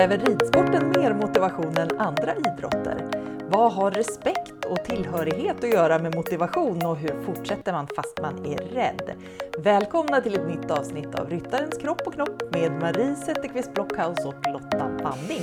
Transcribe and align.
Kräver 0.00 0.18
ridsporten 0.18 0.88
mer 0.88 1.14
motivation 1.14 1.76
än 1.76 2.00
andra 2.00 2.34
idrotter? 2.36 3.10
Vad 3.50 3.72
har 3.72 3.90
respekt 3.90 4.64
och 4.64 4.84
tillhörighet 4.84 5.64
att 5.64 5.70
göra 5.70 5.98
med 5.98 6.14
motivation 6.14 6.86
och 6.86 6.96
hur 6.96 7.24
fortsätter 7.24 7.72
man 7.72 7.86
fast 7.96 8.18
man 8.22 8.46
är 8.46 8.58
rädd? 8.58 9.12
Välkomna 9.58 10.20
till 10.20 10.34
ett 10.34 10.46
nytt 10.46 10.70
avsnitt 10.70 11.14
av 11.14 11.30
Ryttarens 11.30 11.78
kropp 11.78 12.00
och 12.06 12.14
knopp 12.14 12.52
med 12.52 12.72
Marie 12.72 13.16
Zetterqvist 13.16 13.74
Blockhaus 13.74 14.24
och 14.24 14.52
Lotta 14.52 14.88
Banding. 15.02 15.42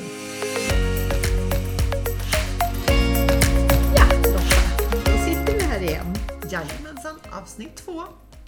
Ja, 3.95 4.05
Lotta, 4.17 5.02
då 5.05 5.17
sitter 5.26 5.53
vi 5.53 5.63
här 5.63 5.81
igen. 5.81 6.16
Jajamensan, 6.49 7.16
avsnitt 7.41 7.76
två. 7.76 8.03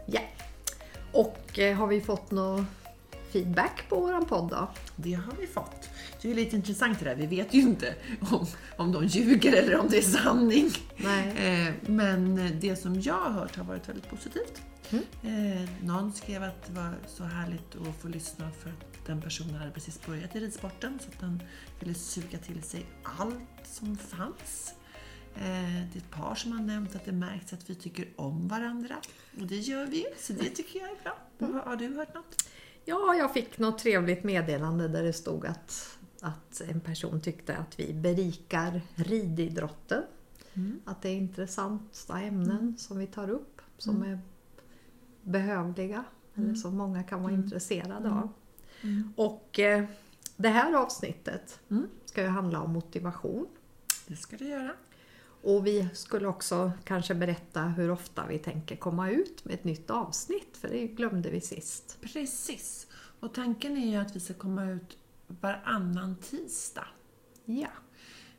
Ja. 0.05 0.21
Och 1.11 1.59
eh, 1.59 1.75
har 1.75 1.87
vi 1.87 2.01
fått 2.01 2.31
någon 2.31 2.67
feedback 3.31 3.83
på 3.89 3.95
våran 3.95 4.25
podd 4.25 4.49
då? 4.49 4.67
Det 4.95 5.13
har 5.13 5.33
vi 5.39 5.47
fått. 5.47 5.89
Det 6.21 6.31
är 6.31 6.35
lite 6.35 6.55
intressant 6.55 6.99
det 6.99 7.05
där. 7.05 7.15
Vi 7.15 7.27
vet 7.27 7.53
ju 7.53 7.61
inte 7.61 7.95
om, 8.31 8.45
om 8.77 8.91
de 8.91 9.05
ljuger 9.05 9.53
eller 9.53 9.77
om 9.77 9.87
det 9.89 9.97
är 9.97 10.01
sanning. 10.01 10.71
Eh, 10.97 11.73
men 11.81 12.51
det 12.59 12.75
som 12.75 13.01
jag 13.01 13.13
har 13.13 13.31
hört 13.31 13.55
har 13.55 13.63
varit 13.63 13.89
väldigt 13.89 14.09
positivt. 14.09 14.61
Mm. 14.89 15.03
Eh, 15.23 15.69
någon 15.83 16.13
skrev 16.13 16.43
att 16.43 16.65
det 16.65 16.73
var 16.73 16.95
så 17.07 17.23
härligt 17.23 17.75
att 17.75 18.01
få 18.01 18.07
lyssna 18.07 18.51
för 18.51 18.69
att 18.69 19.05
den 19.05 19.21
personen 19.21 19.55
hade 19.55 19.71
precis 19.71 20.05
börjat 20.05 20.35
i 20.35 20.39
ridsporten 20.39 20.99
så 20.99 21.09
att 21.09 21.19
den 21.19 21.43
ville 21.79 21.93
suga 21.93 22.37
till 22.37 22.63
sig 22.63 22.85
allt 23.03 23.67
som 23.67 23.97
fanns. 23.97 24.73
Eh, 25.35 25.41
det 25.91 25.95
är 25.95 25.97
ett 25.97 26.11
par 26.11 26.35
som 26.35 26.51
har 26.51 26.61
nämnt 26.61 26.95
att 26.95 27.05
det 27.05 27.11
märks 27.11 27.53
att 27.53 27.69
vi 27.69 27.75
tycker 27.75 28.07
om 28.15 28.47
varandra. 28.47 28.95
Och 29.39 29.47
det 29.47 29.57
gör 29.57 29.85
vi, 29.85 30.05
så 30.17 30.33
det 30.33 30.49
tycker 30.49 30.79
jag 30.79 30.89
är 30.89 31.03
bra. 31.03 31.17
Har, 31.39 31.65
har 31.69 31.75
du 31.75 31.95
hört 31.95 32.15
något? 32.15 32.49
Ja, 32.85 33.15
jag 33.15 33.33
fick 33.33 33.57
något 33.57 33.79
trevligt 33.79 34.23
meddelande 34.23 34.87
där 34.87 35.03
det 35.03 35.13
stod 35.13 35.45
att, 35.45 35.97
att 36.21 36.61
en 36.61 36.79
person 36.79 37.21
tyckte 37.21 37.57
att 37.57 37.79
vi 37.79 37.93
berikar 37.93 38.81
rididrotten. 38.95 40.03
Mm. 40.53 40.79
Att 40.85 41.01
det 41.01 41.09
är 41.09 41.15
intressanta 41.15 42.19
ämnen 42.19 42.75
som 42.77 42.97
vi 42.97 43.07
tar 43.07 43.29
upp 43.29 43.61
som 43.77 44.03
är 44.03 44.19
behövliga 45.21 46.03
eller 46.35 46.55
som 46.55 46.77
många 46.77 47.03
kan 47.03 47.23
vara 47.23 47.33
intresserade 47.33 48.09
av. 48.09 48.29
Mm. 48.81 49.13
Och 49.15 49.59
eh, 49.59 49.85
det 50.37 50.49
här 50.49 50.73
avsnittet 50.73 51.59
Mm. 51.69 51.87
ska 52.05 52.21
ju 52.21 52.27
handla 52.27 52.61
om 52.61 52.73
motivation. 52.73 53.47
Det 54.07 54.15
ska 54.15 54.37
du 54.37 54.47
göra. 54.47 54.71
Och 55.41 55.67
vi 55.67 55.87
skulle 55.93 56.27
också 56.27 56.71
kanske 56.83 57.15
berätta 57.15 57.61
hur 57.61 57.91
ofta 57.91 58.27
vi 58.27 58.39
tänker 58.39 58.75
komma 58.75 59.09
ut 59.09 59.45
med 59.45 59.53
ett 59.53 59.63
nytt 59.63 59.89
avsnitt, 59.89 60.57
för 60.57 60.67
det 60.67 60.87
glömde 60.87 61.29
vi 61.29 61.41
sist. 61.41 61.97
Precis. 62.01 62.87
Och 63.19 63.33
tanken 63.33 63.77
är 63.77 63.87
ju 63.91 63.95
att 63.95 64.15
vi 64.15 64.19
ska 64.19 64.33
komma 64.33 64.65
ut 64.65 64.97
varannan 65.41 66.15
tisdag. 66.15 66.87
Ja. 67.45 67.69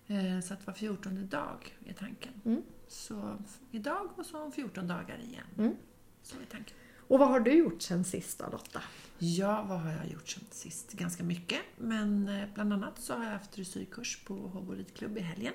Eh, 0.06 0.40
Så 0.40 0.54
att 0.54 0.66
var 0.66 0.74
14 0.74 1.28
dag 1.28 1.78
är 1.86 1.92
tanken. 1.92 2.32
Mm. 2.44 2.62
Så 2.88 3.36
idag 3.70 4.08
och 4.16 4.26
så 4.26 4.42
om 4.42 4.52
14 4.52 4.86
dagar 4.88 5.18
igen. 5.18 5.46
Mm. 5.58 5.76
Så 6.22 6.36
är 6.36 6.44
tanken. 6.50 6.76
Och 7.08 7.18
vad 7.18 7.28
har 7.28 7.40
du 7.40 7.52
gjort 7.52 7.82
sen 7.82 8.04
sist 8.04 8.38
då 8.38 8.48
Lotta? 8.52 8.82
Ja, 9.18 9.62
vad 9.62 9.80
har 9.80 9.90
jag 9.92 10.06
gjort 10.10 10.28
sen 10.28 10.42
sist? 10.50 10.92
Ganska 10.92 11.22
mycket. 11.22 11.60
Men 11.78 12.28
eh, 12.28 12.48
bland 12.54 12.72
annat 12.72 13.00
så 13.00 13.14
har 13.14 13.24
jag 13.24 13.32
haft 13.32 13.52
dressyrkurs 13.52 14.24
på 14.24 14.34
Håbo 14.34 14.72
ridklubb 14.72 15.18
i 15.18 15.20
helgen. 15.20 15.54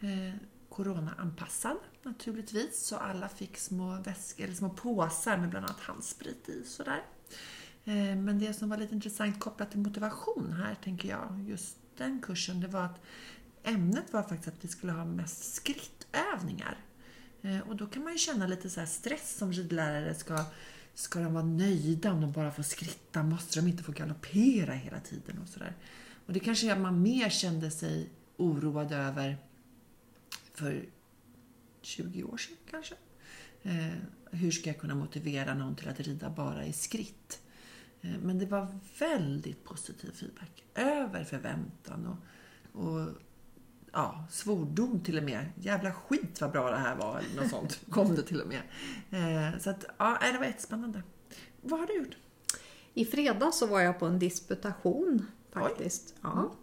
Eh, 0.00 0.34
Corona-anpassad 0.68 1.76
naturligtvis, 2.02 2.86
så 2.86 2.96
alla 2.96 3.28
fick 3.28 3.56
små 3.56 4.00
väskor, 4.04 4.44
eller 4.44 4.54
små 4.54 4.70
påsar 4.70 5.36
med 5.36 5.50
bland 5.50 5.66
annat 5.66 5.80
handsprit 5.80 6.48
i. 6.48 6.64
Sådär. 6.64 7.04
Eh, 7.90 8.16
men 8.16 8.38
det 8.38 8.52
som 8.52 8.68
var 8.68 8.76
lite 8.76 8.94
intressant 8.94 9.40
kopplat 9.40 9.70
till 9.70 9.80
motivation 9.80 10.52
här, 10.52 10.74
tänker 10.74 11.08
jag, 11.08 11.44
just 11.48 11.76
den 11.96 12.20
kursen, 12.22 12.60
det 12.60 12.68
var 12.68 12.84
att 12.84 13.00
ämnet 13.62 14.12
var 14.12 14.22
faktiskt 14.22 14.48
att 14.48 14.64
vi 14.64 14.68
skulle 14.68 14.92
ha 14.92 15.04
mest 15.04 15.54
skrittövningar. 15.54 16.78
Eh, 17.42 17.60
och 17.60 17.76
då 17.76 17.86
kan 17.86 18.02
man 18.04 18.12
ju 18.12 18.18
känna 18.18 18.46
lite 18.46 18.70
så 18.70 18.80
här 18.80 18.86
stress 18.86 19.36
som 19.36 19.52
ridlärare. 19.52 20.14
Ska, 20.14 20.44
ska 20.94 21.20
de 21.20 21.34
vara 21.34 21.44
nöjda 21.44 22.12
om 22.12 22.20
de 22.20 22.32
bara 22.32 22.52
får 22.52 22.62
skritta? 22.62 23.22
Måste 23.22 23.60
de 23.60 23.68
inte 23.68 23.82
få 23.82 23.92
galoppera 23.92 24.72
hela 24.72 25.00
tiden? 25.00 25.38
Och, 25.42 25.48
så 25.48 25.58
där. 25.58 25.74
och 26.26 26.32
det 26.32 26.40
kanske 26.40 26.74
man 26.74 27.02
mer 27.02 27.28
kände 27.28 27.70
sig 27.70 28.08
oroad 28.36 28.92
över 28.92 29.36
för 30.54 30.84
20 31.82 32.24
år 32.24 32.36
sedan 32.36 32.56
kanske. 32.70 32.94
Eh, 33.62 33.94
hur 34.30 34.50
ska 34.50 34.70
jag 34.70 34.78
kunna 34.78 34.94
motivera 34.94 35.54
någon 35.54 35.76
till 35.76 35.88
att 35.88 36.00
rida 36.00 36.30
bara 36.30 36.64
i 36.64 36.72
skritt? 36.72 37.40
Eh, 38.00 38.18
men 38.22 38.38
det 38.38 38.46
var 38.46 38.66
väldigt 38.98 39.64
positiv 39.64 40.12
feedback. 40.12 40.64
Över 40.74 41.24
förväntan 41.24 42.06
och, 42.06 42.84
och 42.84 43.08
ja, 43.92 44.24
svordom 44.30 45.00
till 45.00 45.18
och 45.18 45.24
med. 45.24 45.46
Jävla 45.60 45.92
skit 45.92 46.40
vad 46.40 46.52
bra 46.52 46.70
det 46.70 46.78
här 46.78 46.96
var, 46.96 47.18
eller 47.18 47.42
något 47.42 47.50
sånt 47.50 47.80
kom 47.90 48.14
det 48.14 48.22
till 48.22 48.40
och 48.40 48.48
med. 48.48 48.62
Eh, 49.10 49.58
så 49.58 49.70
att, 49.70 49.84
ja, 49.98 50.18
det 50.32 50.38
var 50.38 50.46
jättespännande. 50.46 51.02
Vad 51.62 51.80
har 51.80 51.86
du 51.86 51.96
gjort? 51.96 52.16
I 52.94 53.04
fredag 53.04 53.52
så 53.52 53.66
var 53.66 53.80
jag 53.80 53.98
på 53.98 54.06
en 54.06 54.18
disputation 54.18 55.26
faktiskt. 55.52 56.14
Mm. 56.24 56.36
Ja. 56.36 56.54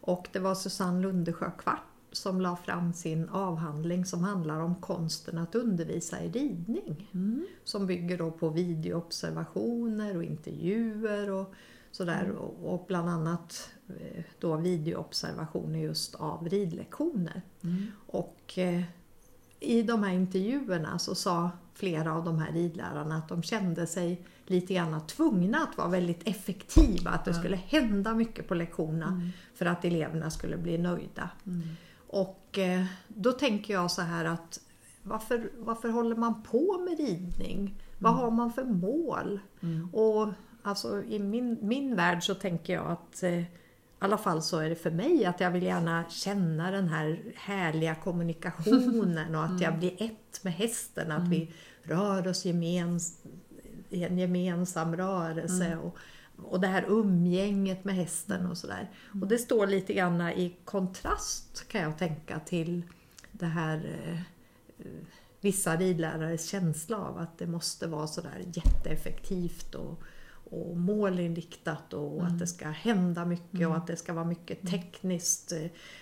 Och 0.00 0.28
det 0.32 0.38
var 0.38 0.54
Susanne 0.54 1.02
Lundesjö 1.02 1.50
Kvart 1.58 1.93
som 2.16 2.40
la 2.40 2.56
fram 2.56 2.92
sin 2.92 3.28
avhandling 3.28 4.06
som 4.06 4.24
handlar 4.24 4.60
om 4.60 4.74
konsten 4.74 5.38
att 5.38 5.54
undervisa 5.54 6.20
i 6.24 6.30
ridning. 6.30 7.10
Mm. 7.14 7.46
Som 7.64 7.86
bygger 7.86 8.18
då 8.18 8.30
på 8.30 8.48
videoobservationer 8.48 10.16
och 10.16 10.24
intervjuer 10.24 11.30
och 11.30 11.54
sådär. 11.90 12.24
Mm. 12.24 12.36
Och, 12.36 12.84
bland 12.88 13.08
annat 13.08 13.70
eh, 13.88 14.24
då 14.38 14.56
videoobservationer 14.56 15.78
just 15.78 16.14
av 16.14 16.48
ridlektioner. 16.48 17.42
Mm. 17.62 17.86
Och 18.06 18.58
eh, 18.58 18.82
i 19.60 19.82
de 19.82 20.02
här 20.02 20.12
intervjuerna 20.12 20.98
så 20.98 21.14
sa 21.14 21.50
flera 21.74 22.12
av 22.14 22.24
de 22.24 22.38
här 22.38 22.52
ridlärarna 22.52 23.16
att 23.16 23.28
de 23.28 23.42
kände 23.42 23.86
sig 23.86 24.26
lite 24.46 24.74
grann 24.74 25.06
tvungna 25.06 25.58
att 25.58 25.78
vara 25.78 25.88
väldigt 25.88 26.28
effektiva. 26.28 27.10
Att 27.10 27.24
det 27.24 27.34
skulle 27.34 27.56
hända 27.56 28.14
mycket 28.14 28.48
på 28.48 28.54
lektionerna 28.54 29.06
Mm. 29.06 29.28
för 29.54 29.66
att 29.66 29.84
eleverna 29.84 30.30
skulle 30.30 30.56
bli 30.56 30.78
nöjda. 30.78 31.30
Mm. 31.46 31.62
Och 32.14 32.58
eh, 32.58 32.84
då 33.08 33.32
tänker 33.32 33.74
jag 33.74 33.90
så 33.90 34.02
här 34.02 34.24
att 34.24 34.60
varför, 35.02 35.50
varför 35.58 35.88
håller 35.88 36.16
man 36.16 36.42
på 36.42 36.78
med 36.78 36.98
ridning? 36.98 37.82
Vad 37.98 38.14
har 38.14 38.30
man 38.30 38.52
för 38.52 38.64
mål? 38.64 39.40
Mm. 39.62 39.94
Och 39.94 40.28
alltså, 40.62 41.02
i 41.02 41.18
min, 41.18 41.58
min 41.60 41.96
värld 41.96 42.22
så 42.22 42.34
tänker 42.34 42.72
jag 42.72 42.90
att 42.90 43.22
eh, 43.22 43.40
i 43.40 43.46
alla 43.98 44.18
fall 44.18 44.42
så 44.42 44.58
är 44.58 44.68
det 44.68 44.76
för 44.76 44.90
mig 44.90 45.24
att 45.24 45.40
jag 45.40 45.50
vill 45.50 45.62
gärna 45.62 46.04
känna 46.08 46.70
den 46.70 46.88
här 46.88 47.22
härliga 47.36 47.94
kommunikationen 47.94 49.34
och 49.34 49.44
att 49.54 49.60
jag 49.60 49.78
blir 49.78 50.02
ett 50.02 50.44
med 50.44 50.52
hästen. 50.52 51.12
Att 51.12 51.28
vi 51.28 51.52
rör 51.82 52.28
oss 52.28 52.44
gemens, 52.44 53.22
i 53.90 54.04
en 54.04 54.18
gemensam 54.18 54.96
rörelse. 54.96 55.76
Och, 55.76 55.98
och 56.42 56.60
det 56.60 56.66
här 56.66 56.84
umgänget 56.88 57.84
med 57.84 57.94
hästen 57.94 58.46
och 58.46 58.58
sådär. 58.58 58.90
Och 59.20 59.28
det 59.28 59.38
står 59.38 59.66
lite 59.66 59.94
grann 59.94 60.20
i 60.20 60.56
kontrast 60.64 61.68
kan 61.68 61.80
jag 61.80 61.98
tänka 61.98 62.38
till 62.38 62.82
det 63.32 63.46
här 63.46 63.98
eh, 64.08 64.18
vissa 65.40 65.76
ridlärares 65.76 66.48
känsla 66.48 66.96
av 66.96 67.18
att 67.18 67.38
det 67.38 67.46
måste 67.46 67.86
vara 67.86 68.06
sådär 68.06 68.44
jätteeffektivt 68.54 69.74
och, 69.74 70.02
och 70.50 70.76
målinriktat 70.76 71.94
och 71.94 72.24
att 72.24 72.38
det 72.38 72.46
ska 72.46 72.68
hända 72.68 73.24
mycket 73.24 73.68
och 73.68 73.76
att 73.76 73.86
det 73.86 73.96
ska 73.96 74.12
vara 74.12 74.24
mycket 74.24 74.68
tekniskt. 74.70 75.52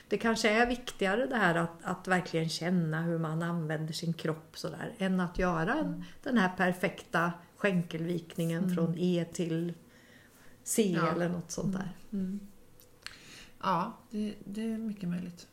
Det 0.08 0.18
kanske 0.18 0.50
är 0.50 0.66
viktigare 0.66 1.26
det 1.26 1.36
här 1.36 1.54
att, 1.54 1.78
att 1.82 2.08
verkligen 2.08 2.48
känna 2.48 3.02
hur 3.02 3.18
man 3.18 3.42
använder 3.42 3.92
sin 3.92 4.12
kropp 4.12 4.58
sådär 4.58 4.92
än 4.98 5.20
att 5.20 5.38
göra 5.38 5.74
en, 5.74 6.04
den 6.22 6.38
här 6.38 6.56
perfekta 6.56 7.32
skänkelvikningen 7.56 8.74
från 8.74 8.98
E 8.98 9.26
till 9.32 9.72
C 10.64 10.92
Ja. 10.96 11.08
eller 11.12 11.28
något 11.28 11.50
sånt 11.50 11.72
där. 11.72 11.96
Mm. 12.12 12.40
Ja, 13.62 13.98
det, 14.10 14.34
det 14.44 14.72
är 14.72 14.78
mycket 14.78 15.08
möjligt. 15.08 15.46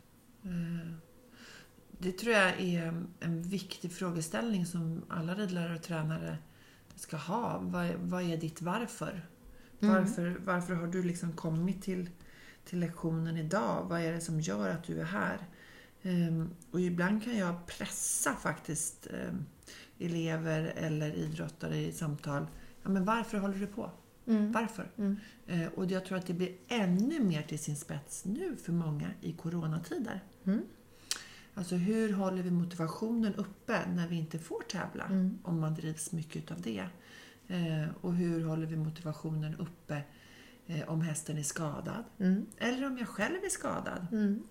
Eh, 0.44 0.91
Det 2.01 2.11
tror 2.11 2.33
jag 2.33 2.59
är 2.61 3.03
en 3.19 3.41
viktig 3.41 3.91
frågeställning 3.91 4.65
som 4.65 5.01
alla 5.09 5.35
ridlärare 5.35 5.75
och 5.75 5.81
tränare 5.83 6.38
ska 6.95 7.17
ha. 7.17 7.59
Vad, 7.61 7.94
vad 7.95 8.23
är 8.23 8.38
ditt 8.38 8.61
varför? 8.61 9.25
Mm. 9.81 9.95
Varför, 9.95 10.41
varför 10.45 10.73
har 10.73 10.88
du 10.88 11.03
liksom 11.03 11.33
kommit 11.33 11.81
till, 11.81 12.09
till 12.65 12.79
lektionen 12.79 13.38
idag? 13.38 13.85
Vad 13.89 14.01
är 14.01 14.11
det 14.11 14.21
som 14.21 14.39
gör 14.41 14.69
att 14.69 14.83
du 14.83 15.00
är 15.01 15.06
här? 15.06 15.38
Ehm, 16.01 16.50
Och 16.71 16.81
ibland 16.81 17.23
kan 17.23 17.38
jag 17.38 17.65
pressa 17.67 18.33
faktiskt 18.35 19.07
ehm, 19.07 19.45
elever 20.00 20.73
eller 20.75 21.13
idrottare 21.15 21.77
i 21.77 21.91
samtal. 21.91 22.47
Ja, 22.83 22.89
men 22.89 23.06
varför 23.06 23.38
håller 23.38 23.57
du 23.59 23.67
på? 23.67 23.91
Mm. 24.29 24.51
Varför? 24.51 24.91
Mm. 24.97 25.15
Eh, 25.47 25.67
Och 25.67 25.85
jag 25.85 26.05
tror 26.05 26.17
att 26.17 26.25
det 26.27 26.33
blir 26.33 26.51
ännu 26.67 27.19
mer 27.19 27.41
till 27.41 27.59
sin 27.59 27.75
spets 27.75 28.25
nu 28.25 28.55
för 28.55 28.71
många 28.71 29.09
i 29.21 29.33
coronatider. 29.33 30.23
Mm. 30.45 30.61
Alltså 31.53 31.75
hur 31.75 32.13
håller 32.13 32.43
vi 32.43 32.51
motivationen 32.51 33.35
uppe 33.35 33.89
när 33.95 34.07
vi 34.07 34.15
inte 34.15 34.39
får 34.39 34.61
tävla? 34.61 35.03
Mm. 35.05 35.37
Om 35.43 35.59
man 35.59 35.73
drivs 35.75 36.11
mycket 36.11 36.51
av 36.51 36.61
det. 36.61 36.85
Eh, 37.47 37.87
Och 38.01 38.13
hur 38.13 38.43
håller 38.45 38.65
vi 38.67 38.75
motivationen 38.75 39.55
uppe 39.55 40.01
eh, 40.67 40.89
om 40.89 41.01
hästen 41.01 41.37
är 41.37 41.43
skadad. 41.43 42.03
Mm. 42.19 42.45
Eller 42.57 42.87
om 42.87 42.97
jag 42.97 43.07
själv 43.07 43.35
är 43.45 43.49
skadad. 43.49 44.07
Mm. 44.11 44.43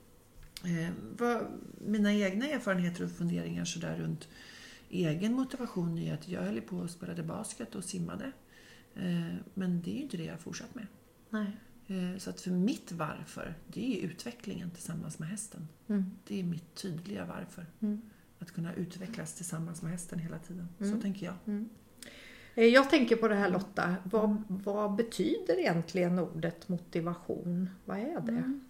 Eh, 0.65 0.91
vad, 1.19 1.47
mina 1.87 2.13
egna 2.15 2.47
erfarenheter 2.49 3.05
och 3.05 3.11
funderingar 3.11 3.65
så 3.65 3.79
där 3.79 3.97
runt 3.97 4.29
egen 4.91 5.33
motivation 5.33 5.99
är 5.99 6.15
att 6.15 6.29
jag 6.29 6.43
höll 6.43 6.61
på 6.61 6.77
och 6.77 6.91
spelade 6.91 7.23
basket 7.23 7.75
och 7.75 7.85
simmade. 7.85 8.33
Eh, 8.99 9.35
men 9.55 9.83
det 9.83 9.91
är 9.91 9.95
ju 9.95 10.03
inte 10.03 10.17
det 10.17 10.25
jag 10.25 10.33
har 10.33 10.39
fortsatt 10.39 10.75
med. 10.75 10.87
Nej. 11.31 11.57
Eh, 11.87 12.19
så 12.19 12.31
att 12.31 12.41
för 12.41 12.51
mitt 12.51 12.93
varför, 12.93 13.55
det 13.67 13.99
är 13.99 14.07
utvecklingen 14.07 14.71
tillsammans 14.71 15.19
med 15.19 15.29
hästen. 15.29 15.69
Mm. 15.89 16.05
Det 16.27 16.41
är 16.41 16.45
mitt 16.45 16.75
tydliga 16.75 17.25
varför. 17.25 17.67
Mm. 17.81 18.01
Att 18.39 18.51
kunna 18.51 18.75
utvecklas 18.75 19.35
tillsammans 19.35 19.83
med 19.83 19.93
hästen 19.93 20.19
hela 20.19 20.39
tiden. 20.39 20.69
Mm. 20.81 20.95
Så 20.95 21.01
tänker 21.03 21.27
jag. 21.27 21.35
Eh, 22.55 22.65
Jag 22.65 22.91
tänker 22.91 23.17
på 23.17 23.29
det 23.29 23.35
här 23.35 23.51
Lotta, 23.51 23.97
vad, 24.05 24.43
vad 24.49 24.95
betyder 24.95 25.59
egentligen 25.59 26.19
ordet 26.19 26.69
motivation? 26.69 27.71
Vad 27.85 27.99
är 27.99 28.21
det? 28.21 28.61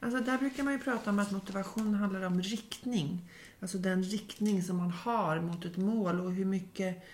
Alltså 0.00 0.20
där 0.24 0.38
brukar 0.38 0.62
man 0.62 0.72
ju 0.72 0.78
prata 0.78 1.10
om 1.10 1.18
att 1.18 1.30
motivation 1.30 1.94
handlar 1.94 2.22
om 2.22 2.42
riktning. 2.42 3.30
Alltså 3.60 3.78
den 3.78 4.02
riktning 4.02 4.62
som 4.62 4.76
man 4.76 4.90
har 4.90 5.40
mot 5.40 5.64
ett 5.64 5.76
mål 5.76 6.20
och 6.20 6.32
hur 6.32 6.44
mycket 6.44 7.04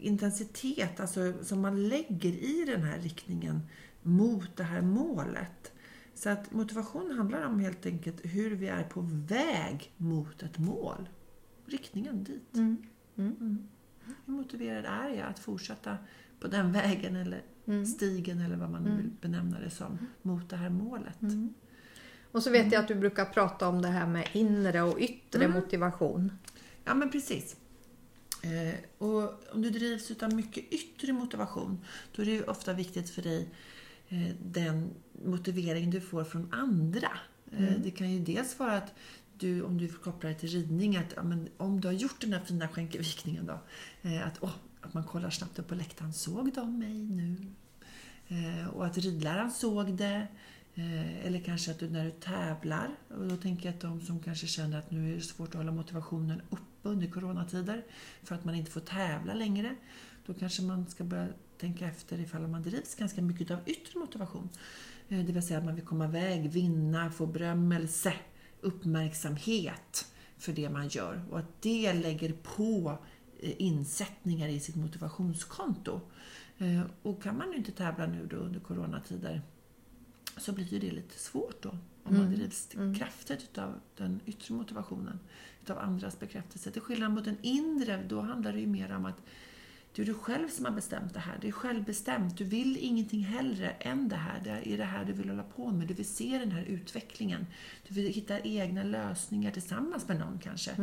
intensitet 0.00 1.00
alltså, 1.00 1.32
som 1.42 1.60
man 1.60 1.88
lägger 1.88 2.30
i 2.32 2.64
den 2.66 2.82
här 2.82 2.98
riktningen 2.98 3.60
mot 4.02 4.56
det 4.56 4.62
här 4.64 4.80
målet. 4.82 5.72
Så 6.14 6.30
att 6.30 6.52
motivation 6.52 7.10
handlar 7.10 7.46
om 7.46 7.60
helt 7.60 7.86
enkelt 7.86 8.20
hur 8.24 8.50
vi 8.50 8.68
är 8.68 8.82
på 8.82 9.00
väg 9.10 9.92
mot 9.96 10.42
ett 10.42 10.58
mål. 10.58 11.08
Riktningen 11.66 12.24
dit. 12.24 12.54
Mm. 12.54 12.76
Mm. 13.18 13.68
Hur 14.26 14.32
motiverad 14.32 14.84
är 14.84 15.08
jag 15.08 15.26
att 15.28 15.38
fortsätta 15.38 15.96
på 16.40 16.48
den 16.48 16.72
vägen 16.72 17.16
eller 17.16 17.42
Mm. 17.66 17.86
stigen 17.86 18.40
eller 18.40 18.56
vad 18.56 18.70
man 18.70 18.82
nu 18.84 18.96
vill 18.96 19.10
benämna 19.20 19.60
det 19.60 19.70
som, 19.70 19.98
mot 20.22 20.50
det 20.50 20.56
här 20.56 20.70
målet. 20.70 21.22
Mm. 21.22 21.54
Och 22.32 22.42
så 22.42 22.50
vet 22.50 22.72
jag 22.72 22.80
att 22.80 22.88
du 22.88 22.94
brukar 22.94 23.24
prata 23.24 23.68
om 23.68 23.82
det 23.82 23.88
här 23.88 24.06
med 24.06 24.28
inre 24.32 24.82
och 24.82 24.98
yttre 25.00 25.44
Mm. 25.44 25.60
motivation. 25.60 26.32
Ja, 26.84 26.94
men 26.94 27.10
precis. 27.10 27.56
Eh, 28.42 28.74
och 28.98 29.52
om 29.52 29.62
du 29.62 29.70
drivs 29.70 30.22
av 30.22 30.34
mycket 30.34 30.72
yttre 30.72 31.12
motivation, 31.12 31.80
då 32.16 32.22
är 32.22 32.26
det 32.26 32.32
ju 32.32 32.44
ofta 32.44 32.72
viktigt 32.72 33.10
för 33.10 33.22
dig 33.22 33.48
eh, 34.08 34.28
den 34.42 34.90
motivering 35.24 35.90
du 35.90 36.00
får 36.00 36.24
från 36.24 36.52
andra. 36.52 37.10
Eh, 37.52 37.72
det 37.82 37.90
kan 37.90 38.10
ju 38.10 38.20
dels 38.20 38.58
vara 38.58 38.72
att 38.72 38.94
du, 39.38 39.62
om 39.62 39.78
du 39.78 39.88
kopplar 39.88 40.30
det 40.30 40.36
till 40.36 40.48
ridning, 40.48 40.96
att 40.96 41.12
ja, 41.16 41.22
om 41.56 41.80
du 41.80 41.88
har 41.88 41.92
gjort 41.92 42.20
den 42.20 42.32
här 42.32 42.40
fina 42.40 42.68
skänkevikningen 42.68 43.46
då, 43.46 43.60
att, 44.24 44.38
åh, 44.40 44.54
att 44.80 44.94
man 44.94 45.04
kollar 45.04 45.30
snabbt 45.30 45.58
upp 45.58 45.68
på 45.68 45.74
läktaren, 45.74 46.12
såg 46.12 46.52
de 46.54 46.78
mig 46.78 46.94
nu? 46.94 47.36
Och 48.72 48.86
att 48.86 48.98
ridläraren 48.98 49.50
såg 49.50 49.96
det. 49.96 50.26
Eller 51.24 51.40
kanske 51.40 51.70
att 51.70 51.78
du 51.78 51.90
när 51.90 52.04
du 52.04 52.10
tävlar, 52.10 52.88
och 53.08 53.28
då 53.28 53.36
tänker 53.36 53.66
jag 53.66 53.74
att 53.74 53.80
de 53.80 54.00
som 54.00 54.20
kanske 54.20 54.46
känner 54.46 54.78
att 54.78 54.90
nu 54.90 55.12
är 55.12 55.16
det 55.16 55.22
svårt 55.22 55.48
att 55.48 55.54
hålla 55.54 55.72
motivationen 55.72 56.42
uppe 56.50 56.69
under 56.82 57.06
coronatider 57.06 57.84
för 58.22 58.34
att 58.34 58.44
man 58.44 58.54
inte 58.54 58.70
får 58.70 58.80
tävla 58.80 59.34
längre. 59.34 59.76
Då 60.26 60.34
kanske 60.34 60.62
man 60.62 60.86
ska 60.86 61.04
börja 61.04 61.28
tänka 61.58 61.86
efter 61.86 62.20
ifall 62.20 62.46
man 62.46 62.62
drivs 62.62 62.94
ganska 62.94 63.22
mycket 63.22 63.50
av 63.50 63.58
yttre 63.66 64.00
motivation. 64.00 64.48
Eh, 65.08 65.24
det 65.24 65.32
vill 65.32 65.46
säga 65.46 65.58
att 65.58 65.64
man 65.64 65.74
vill 65.74 65.84
komma 65.84 66.04
iväg, 66.04 66.50
vinna, 66.50 67.10
få 67.10 67.26
berömmelse, 67.26 68.12
uppmärksamhet 68.60 70.06
för 70.38 70.52
det 70.52 70.70
man 70.70 70.88
gör. 70.88 71.22
Och 71.30 71.38
att 71.38 71.62
det 71.62 71.92
lägger 71.92 72.32
på 72.32 72.98
eh, 73.40 73.52
insättningar 73.58 74.48
i 74.48 74.60
sitt 74.60 74.76
motivationskonto. 74.76 76.00
Eh, 76.58 76.82
och 77.02 77.22
kan 77.22 77.36
man 77.36 77.50
ju 77.50 77.56
inte 77.56 77.72
tävla 77.72 78.06
nu 78.06 78.26
då 78.26 78.36
under 78.36 78.60
coronatider 78.60 79.42
så 80.40 80.52
blir 80.52 80.72
ju 80.72 80.78
det 80.78 80.90
lite 80.90 81.18
svårt 81.18 81.62
då. 81.62 81.78
Om 82.02 82.18
man 82.18 82.34
drivs 82.34 82.68
kraftigt 82.98 83.42
utav 83.42 83.80
den 83.96 84.20
yttre 84.26 84.54
motivationen, 84.54 85.18
utav 85.62 85.78
andras 85.78 86.20
bekräftelse. 86.20 86.70
Till 86.70 86.82
skillnad 86.82 87.12
mot 87.12 87.24
den 87.24 87.36
inre, 87.42 88.04
då 88.08 88.20
handlar 88.20 88.52
det 88.52 88.60
ju 88.60 88.66
mer 88.66 88.92
om 88.92 89.06
att 89.06 89.22
det 89.94 90.02
är 90.02 90.06
du 90.06 90.14
själv 90.14 90.48
som 90.48 90.64
har 90.64 90.72
bestämt 90.72 91.14
det 91.14 91.20
här. 91.20 91.38
Det 91.40 91.48
är 91.48 91.52
självbestämt. 91.52 92.38
Du 92.38 92.44
vill 92.44 92.76
ingenting 92.76 93.24
hellre 93.24 93.70
än 93.70 94.08
det 94.08 94.16
här. 94.16 94.40
Det 94.44 94.72
är 94.72 94.78
det 94.78 94.84
här 94.84 95.04
du 95.04 95.12
vill 95.12 95.28
hålla 95.28 95.42
på 95.42 95.70
med. 95.70 95.88
Du 95.88 95.94
vill 95.94 96.08
se 96.08 96.38
den 96.38 96.52
här 96.52 96.64
utvecklingen. 96.64 97.46
Du 97.88 97.94
vill 97.94 98.12
hitta 98.12 98.40
egna 98.40 98.82
lösningar 98.82 99.50
tillsammans 99.50 100.08
med 100.08 100.18
någon 100.18 100.38
kanske. 100.38 100.74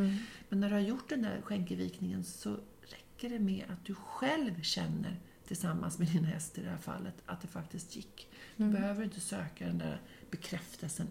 Men 0.50 0.60
när 0.60 0.70
du 0.70 0.76
har 0.76 0.82
gjort 0.82 1.10
den 1.10 1.22
där 1.22 1.42
skänkevikningen 1.42 2.24
så 2.24 2.58
räcker 2.82 3.30
det 3.30 3.40
med 3.40 3.66
att 3.70 3.86
du 3.86 3.96
själv 3.96 4.62
känner 4.62 5.20
tillsammans 5.48 6.00
med 6.00 6.08
din 6.08 6.24
häst 6.24 6.58
i 6.58 6.62
det 6.62 6.70
här 6.70 6.78
fallet 6.78 7.16
att 7.26 7.42
det 7.42 7.48
faktiskt 7.48 7.96
gick. 7.96 8.28
Du 8.58 8.70
behöver 8.70 9.04
inte 9.04 9.20
söka 9.20 9.66
den 9.66 9.78
där 9.78 10.02
bekräftelsen 10.32 11.08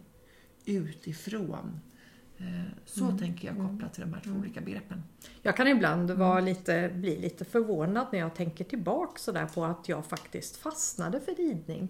utifrån. 0.64 1.80
Eh, 2.38 2.62
Så 2.84 3.18
tänker 3.18 3.48
jag 3.48 3.56
kopplat 3.56 3.94
till 3.94 4.02
de 4.02 4.14
här 4.14 4.20
två 4.20 4.30
olika 4.30 4.60
begreppen. 4.60 5.02
Jag 5.42 5.56
kan 5.56 5.68
ibland 5.68 6.10
vara 6.10 6.40
lite, 6.40 6.90
bli 6.94 7.18
lite 7.18 7.44
förvånad 7.44 8.06
när 8.12 8.18
jag 8.18 8.34
tänker 8.34 8.64
tillbaka 8.64 9.18
så 9.18 9.32
där 9.32 9.46
på 9.46 9.64
att 9.64 9.88
jag 9.88 10.06
faktiskt 10.06 10.56
fastnade 10.56 11.20
för 11.20 11.34
ridning. 11.34 11.88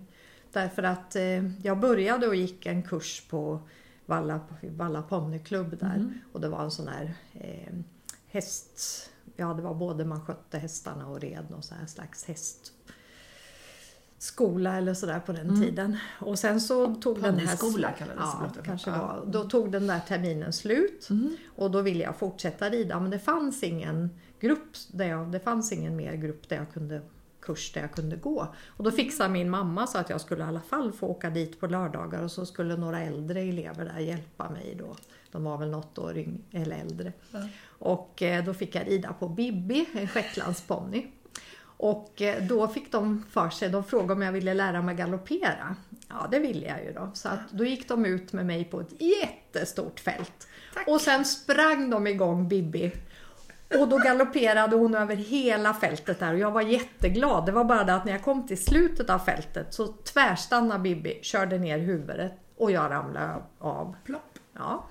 Därför 0.52 0.82
att 0.82 1.16
eh, 1.16 1.50
jag 1.62 1.80
började 1.80 2.28
och 2.28 2.36
gick 2.36 2.66
en 2.66 2.82
kurs 2.82 3.26
på 3.28 3.60
Valla, 4.06 4.40
Valla 4.62 5.02
ponnyklubb 5.02 5.78
där 5.78 6.20
och 6.32 6.40
det 6.40 6.48
var 6.48 6.64
en 6.64 6.70
sån 6.70 6.88
här 6.88 7.14
eh, 7.32 7.74
häst... 8.26 9.10
Ja, 9.36 9.54
det 9.54 9.62
var 9.62 9.74
både 9.74 10.04
man 10.04 10.20
skötte 10.26 10.58
hästarna 10.58 11.06
och 11.06 11.20
red 11.20 11.50
någon 11.50 11.62
sån 11.62 11.78
här 11.78 11.86
slags 11.86 12.24
häst 12.24 12.72
skola 14.36 14.76
eller 14.76 14.94
sådär 14.94 15.20
på 15.20 15.32
den 15.32 15.60
tiden. 15.62 15.96
Och 16.20 16.38
sen 16.38 16.60
så 16.60 16.94
tog 16.94 17.22
den 17.22 17.38
här... 17.38 17.56
Ponnyskola 17.56 17.90
kallades 17.90 18.20
Ja, 18.40 18.50
det. 18.56 18.62
kanske 18.62 18.90
Ja. 18.90 18.98
var. 18.98 19.32
Då 19.32 19.44
tog 19.44 19.72
den 19.72 19.86
där 19.86 20.00
terminen 20.08 20.52
slut 20.52 21.08
och 21.56 21.70
då 21.70 21.82
ville 21.82 22.04
jag 22.04 22.16
fortsätta 22.16 22.70
rida 22.70 23.00
men 23.00 23.10
det 23.10 23.18
fanns 23.18 23.62
ingen 23.62 24.10
grupp 24.40 24.76
där 24.92 25.04
jag, 25.08 25.32
det 25.32 25.40
fanns 25.40 25.72
ingen 25.72 25.96
mer 25.96 26.14
grupp 26.14 26.48
där 26.48 26.56
jag 26.56 26.72
kunde 26.72 27.00
kurs 27.40 27.72
där 27.72 27.80
jag 27.80 27.92
kunde 27.92 28.16
gå. 28.16 28.48
Och 28.66 28.84
då 28.84 28.90
fixade 28.90 29.28
min 29.30 29.50
mamma 29.50 29.86
så 29.86 29.98
att 29.98 30.10
jag 30.10 30.20
skulle 30.20 30.44
i 30.44 30.46
alla 30.46 30.60
fall 30.60 30.92
få 30.92 31.06
åka 31.06 31.30
dit 31.30 31.60
på 31.60 31.66
lördagar 31.66 32.22
och 32.22 32.30
så 32.30 32.46
skulle 32.46 32.76
några 32.76 33.00
äldre 33.00 33.40
elever 33.40 33.84
där 33.84 33.98
hjälpa 34.00 34.50
mig 34.50 34.76
då. 34.78 34.96
De 35.32 35.44
var 35.44 35.58
väl 35.58 35.70
något 35.70 35.98
år 35.98 36.24
eller 36.52 36.76
äldre. 36.76 37.12
Och 37.68 38.22
eh, 38.22 38.44
då 38.44 38.54
fick 38.54 38.74
jag 38.74 38.86
rida 38.88 39.12
på 39.12 39.28
Bibi, 39.28 39.86
en 39.94 40.08
shetlandsponny. 40.08 41.06
Och 41.76 42.22
eh, 42.22 42.42
då 42.42 42.68
fick 42.68 42.92
de 42.92 43.24
för 43.30 43.50
sig, 43.50 43.68
de 43.68 43.84
frågade 43.84 44.12
om 44.12 44.22
jag 44.22 44.32
ville 44.32 44.54
lära 44.54 44.82
mig 44.82 44.94
galoppera. 44.94 45.76
Ja, 46.08 46.28
det 46.30 46.38
ville 46.38 46.66
jag 46.66 46.84
ju 46.84 46.92
då. 46.92 47.10
Så 47.14 47.28
att 47.28 47.50
då 47.50 47.64
gick 47.64 47.88
de 47.88 48.06
ut 48.06 48.32
med 48.32 48.46
mig 48.46 48.64
på 48.64 48.80
ett 48.80 49.00
jättestort 49.00 50.00
fält. 50.00 50.48
Och 50.86 51.00
sen 51.00 51.24
sprang 51.24 51.90
de 51.90 52.06
igång 52.06 52.48
Bibi. 52.48 52.92
Och 53.80 53.88
då 53.88 53.98
galopperade 53.98 54.76
hon 54.76 54.94
över 54.94 55.16
hela 55.16 55.74
fältet 55.74 56.20
där 56.20 56.32
och 56.32 56.38
jag 56.38 56.50
var 56.50 56.62
jätteglad. 56.62 57.46
Det 57.46 57.52
var 57.52 57.64
bara 57.64 57.84
det 57.84 57.94
att 57.94 58.04
när 58.04 58.12
jag 58.12 58.22
kom 58.22 58.46
till 58.46 58.64
slutet 58.64 59.10
av 59.10 59.18
fältet 59.18 59.74
så 59.74 59.86
tvärstannade 59.86 60.80
Bibi, 60.80 61.18
körde 61.22 61.58
ner 61.58 61.78
huvudet 61.78 62.32
och 62.56 62.70
jag 62.70 62.90
ramlade 62.90 63.42
av. 63.58 63.96
Plopp. 64.04 64.38
Ja. 64.52 64.84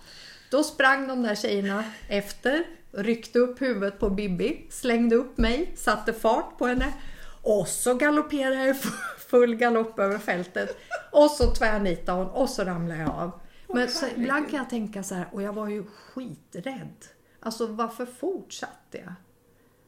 Då 0.55 0.63
sprang 0.63 1.07
de 1.07 1.23
där 1.23 1.35
tjejerna 1.35 1.83
efter, 2.07 2.63
ryckte 2.91 3.39
upp 3.39 3.61
huvudet 3.61 3.99
på 3.99 4.09
Bibi, 4.09 4.67
slängde 4.69 5.15
upp 5.15 5.37
mig, 5.37 5.73
satte 5.75 6.13
fart 6.13 6.57
på 6.57 6.67
henne 6.67 6.93
och 7.41 7.67
så 7.67 7.93
galopperade 7.93 8.55
jag 8.55 8.75
i 8.75 8.79
full 9.17 9.55
galopp 9.55 9.99
över 9.99 10.17
fältet. 10.17 10.77
Och 11.11 11.31
så 11.31 11.51
tvärnitade 11.51 12.17
hon 12.17 12.27
och 12.27 12.49
så 12.49 12.63
ramlade 12.63 12.99
jag 12.99 13.09
av. 13.09 13.31
Men 13.73 13.89
så, 13.89 14.05
ibland 14.15 14.49
kan 14.49 14.59
jag 14.59 14.69
tänka 14.69 15.03
så 15.03 15.15
här, 15.15 15.27
och 15.31 15.41
jag 15.41 15.53
var 15.53 15.67
ju 15.67 15.83
skiträdd. 15.83 17.05
Alltså 17.39 17.67
varför 17.67 18.05
fortsatte 18.05 18.97
jag? 18.97 19.13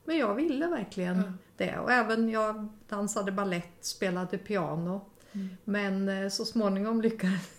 Men 0.06 0.18
jag 0.18 0.36
ville 0.36 0.68
verkligen 0.68 1.38
det. 1.58 1.78
Och 1.78 1.92
även 1.92 2.30
jag 2.30 2.70
dansade 2.90 3.32
ballett, 3.32 3.78
spelade 3.82 4.38
piano. 4.38 5.10
Men 5.64 6.10
eh, 6.10 6.30
så 6.30 6.46
småningom 6.46 7.02
lyckades 7.02 7.50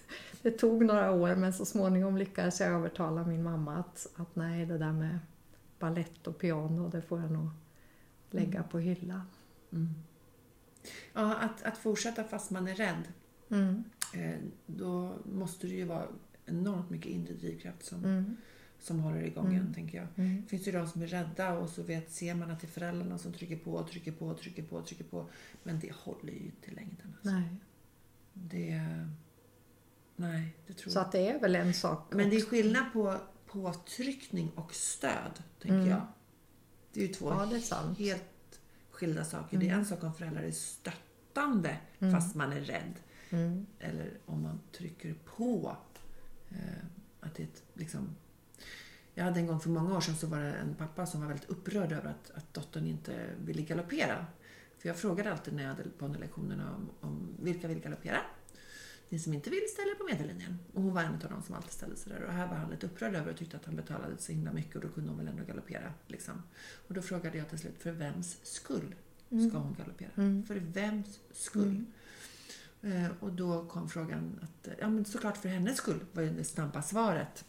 det 0.42 0.50
tog 0.50 0.84
några 0.84 1.12
år 1.12 1.34
men 1.36 1.52
så 1.52 1.64
småningom 1.64 2.16
lyckades 2.16 2.60
jag 2.60 2.68
övertala 2.70 3.24
min 3.26 3.42
mamma 3.42 3.76
att, 3.76 4.06
att 4.16 4.36
nej, 4.36 4.66
det 4.66 4.78
där 4.78 4.92
med 4.92 5.18
ballett 5.78 6.26
och 6.26 6.38
piano, 6.38 6.88
det 6.88 7.02
får 7.02 7.20
jag 7.20 7.30
nog 7.30 7.48
lägga 8.30 8.62
på 8.62 8.78
hyllan. 8.78 9.22
Ja, 11.12 11.34
att, 11.34 11.62
att 11.62 11.78
fortsätta 11.78 12.24
fast 12.24 12.50
man 12.50 12.68
är 12.68 12.74
rädd, 12.74 13.02
Mm. 13.50 13.84
eh, 14.14 14.38
då 14.66 15.14
måste 15.24 15.66
det 15.66 15.74
ju 15.74 15.84
vara 15.84 16.06
enormt 16.46 16.90
mycket 16.90 17.06
inre 17.12 17.32
drivkraft 17.34 17.84
som, 17.84 18.04
Mm. 18.04 18.36
som 18.78 19.00
håller 19.00 19.22
igång 19.22 19.54
en, 19.54 19.74
tänker 19.74 19.98
jag. 19.98 20.06
Mm. 20.16 20.42
Det 20.42 20.48
finns 20.48 20.68
ju 20.68 20.72
de 20.72 20.88
som 20.88 21.02
är 21.02 21.06
rädda 21.06 21.58
och 21.58 21.68
så 21.68 21.82
vet, 21.82 22.10
ser 22.12 22.34
man 22.34 22.50
att 22.50 22.60
det 22.60 22.66
är 22.66 22.68
föräldrarna 22.68 23.18
som 23.18 23.32
trycker 23.32 23.56
på, 23.56 23.82
trycker 23.84 24.12
på, 24.12 24.34
trycker 24.34 24.62
på, 24.62 24.82
trycker 24.82 25.04
på. 25.04 25.26
Men 25.62 25.80
det 25.80 25.92
håller 25.96 26.32
ju 26.32 26.38
inte 26.44 26.70
i 26.70 26.74
längden. 26.74 27.14
Alltså. 27.16 27.30
Nej. 27.34 27.56
Det... 28.32 28.80
Nej, 30.18 30.56
det 30.66 30.72
tror 30.72 30.92
Så 30.92 30.98
jag 30.98 31.04
att 31.06 31.12
det 31.12 31.28
är 31.28 31.40
väl 31.40 31.56
en 31.56 31.74
sak. 31.74 32.06
Men 32.10 32.30
det 32.30 32.36
är 32.36 32.40
skillnad 32.40 32.84
på 32.92 33.16
påtryckning 33.46 34.50
och 34.54 34.74
stöd, 34.74 35.42
tänker 35.60 35.76
Mm. 35.76 35.88
jag. 35.88 36.02
Det 36.92 37.00
är 37.02 37.06
ju 37.08 37.14
två 37.14 37.30
Ja, 37.30 37.46
det 37.50 37.56
är 37.56 37.60
sant. 37.60 37.98
helt 37.98 38.60
skilda 38.90 39.24
saker. 39.24 39.58
Det 39.58 39.68
är 39.68 39.74
en 39.74 39.86
sak 39.86 40.02
om 40.04 40.14
föräldrar 40.14 40.42
är 40.42 40.50
stöttar 40.50 41.02
brottande 41.38 41.76
fast 42.12 42.34
man 42.34 42.52
är 42.52 42.60
rädd. 42.60 42.94
Mm. 43.30 43.66
Eller 43.78 44.18
om 44.26 44.42
man 44.42 44.60
trycker 44.72 45.14
på. 45.24 45.76
Eh, 46.50 46.84
att 47.20 47.34
det 47.34 47.42
är 47.42 47.46
ett, 47.46 47.62
liksom... 47.74 48.16
Jag 49.14 49.24
hade 49.24 49.40
en 49.40 49.46
gång 49.46 49.60
för 49.60 49.70
många 49.70 49.96
år 49.96 50.00
sedan 50.00 50.16
så 50.16 50.26
var 50.26 50.38
det 50.40 50.52
en 50.52 50.74
pappa 50.74 51.06
som 51.06 51.20
var 51.20 51.28
väldigt 51.28 51.48
upprörd 51.50 51.92
över 51.92 52.10
att, 52.10 52.30
att 52.30 52.54
dottern 52.54 52.86
inte 52.86 53.30
ville 53.44 53.62
galoppera. 53.62 54.26
För 54.78 54.88
jag 54.88 54.96
frågade 54.96 55.32
alltid 55.32 55.54
när 55.54 55.62
jag 55.62 55.70
hade 55.70 55.90
ponnylektionerna 55.90 56.74
om, 56.74 56.90
om 57.00 57.28
vilka 57.40 57.68
vill 57.68 57.80
galoppera. 57.80 58.18
Ni 59.08 59.18
som 59.18 59.34
inte 59.34 59.50
vill 59.50 59.64
ställer 59.72 59.94
på 59.94 60.04
medellinjen. 60.04 60.58
Och 60.72 60.82
hon 60.82 60.94
var 60.94 61.02
en 61.02 61.12
av 61.12 61.30
de 61.30 61.42
som 61.42 61.54
alltid 61.54 61.72
ställde 61.72 61.96
sig 61.96 62.12
där. 62.12 62.22
Och 62.22 62.32
här 62.32 62.46
var 62.46 62.54
han 62.54 62.70
lite 62.70 62.86
upprörd 62.86 63.14
över 63.14 63.32
och 63.32 63.38
tyckte 63.38 63.56
att 63.56 63.64
han 63.64 63.76
betalade 63.76 64.18
så 64.18 64.32
himla 64.32 64.52
mycket 64.52 64.76
och 64.76 64.82
då 64.82 64.88
kunde 64.88 65.10
hon 65.10 65.18
väl 65.18 65.28
ändå 65.28 65.44
galoppera. 65.44 65.92
Liksom. 66.06 66.42
Och 66.88 66.94
då 66.94 67.02
frågade 67.02 67.38
jag 67.38 67.48
till 67.48 67.58
slut, 67.58 67.74
för 67.78 67.92
vems 67.92 68.38
skull 68.42 68.94
ska 69.28 69.58
hon 69.58 69.76
galoppera? 69.78 70.10
För 70.46 70.54
vems 70.54 71.20
skull? 71.32 71.84
Eh, 72.82 73.06
och 73.20 73.32
då 73.32 73.64
kom 73.64 73.88
frågan 73.88 74.40
att, 74.42 74.68
ja 74.78 74.88
men 74.88 75.04
såklart 75.04 75.36
för 75.36 75.48
hennes 75.48 75.76
skull 75.76 76.00
var 76.12 76.22
ju 76.22 76.30
det 76.30 76.44
snabba 76.44 76.82
svaret 76.82 77.44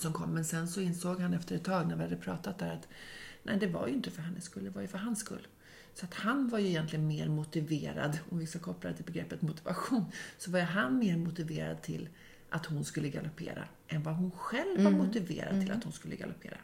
som 0.00 0.12
kom. 0.12 0.34
Men 0.34 0.44
sen 0.44 0.68
så 0.68 0.80
insåg 0.80 1.20
han 1.20 1.34
efter 1.34 1.56
ett 1.56 1.64
tag 1.64 1.88
när 1.88 1.96
vi 1.96 2.02
hade 2.02 2.16
pratat 2.16 2.58
där 2.58 2.74
att 2.74 2.88
nej, 3.42 3.58
det 3.58 3.66
var 3.66 3.86
ju 3.86 3.94
inte 3.94 4.10
för 4.10 4.22
hennes 4.22 4.44
skull, 4.44 4.64
det 4.64 4.70
var 4.70 4.82
ju 4.82 4.88
för 4.88 4.98
hans 4.98 5.20
skull. 5.20 5.46
Så 5.94 6.04
att 6.06 6.14
han 6.14 6.48
var 6.48 6.58
ju 6.58 6.66
egentligen 6.66 7.06
mer 7.06 7.28
motiverad, 7.28 8.18
om 8.30 8.38
vi 8.38 8.46
ska 8.46 8.58
koppla 8.58 8.90
det 8.90 8.96
till 8.96 9.04
begreppet 9.04 9.42
motivation, 9.42 10.04
så 10.38 10.50
var 10.50 10.58
ju 10.58 10.64
han 10.64 10.98
mer 10.98 11.16
motiverad 11.16 11.82
till 11.82 12.08
att 12.50 12.66
hon 12.66 12.84
skulle 12.84 13.08
galoppera 13.08 13.64
än 13.88 14.02
vad 14.02 14.14
hon 14.14 14.30
själv 14.30 14.84
var 14.84 14.90
motiverad 14.90 15.60
till 15.60 15.72
att 15.72 15.84
hon 15.84 15.92
skulle 15.92 16.16
galoppera. 16.16 16.56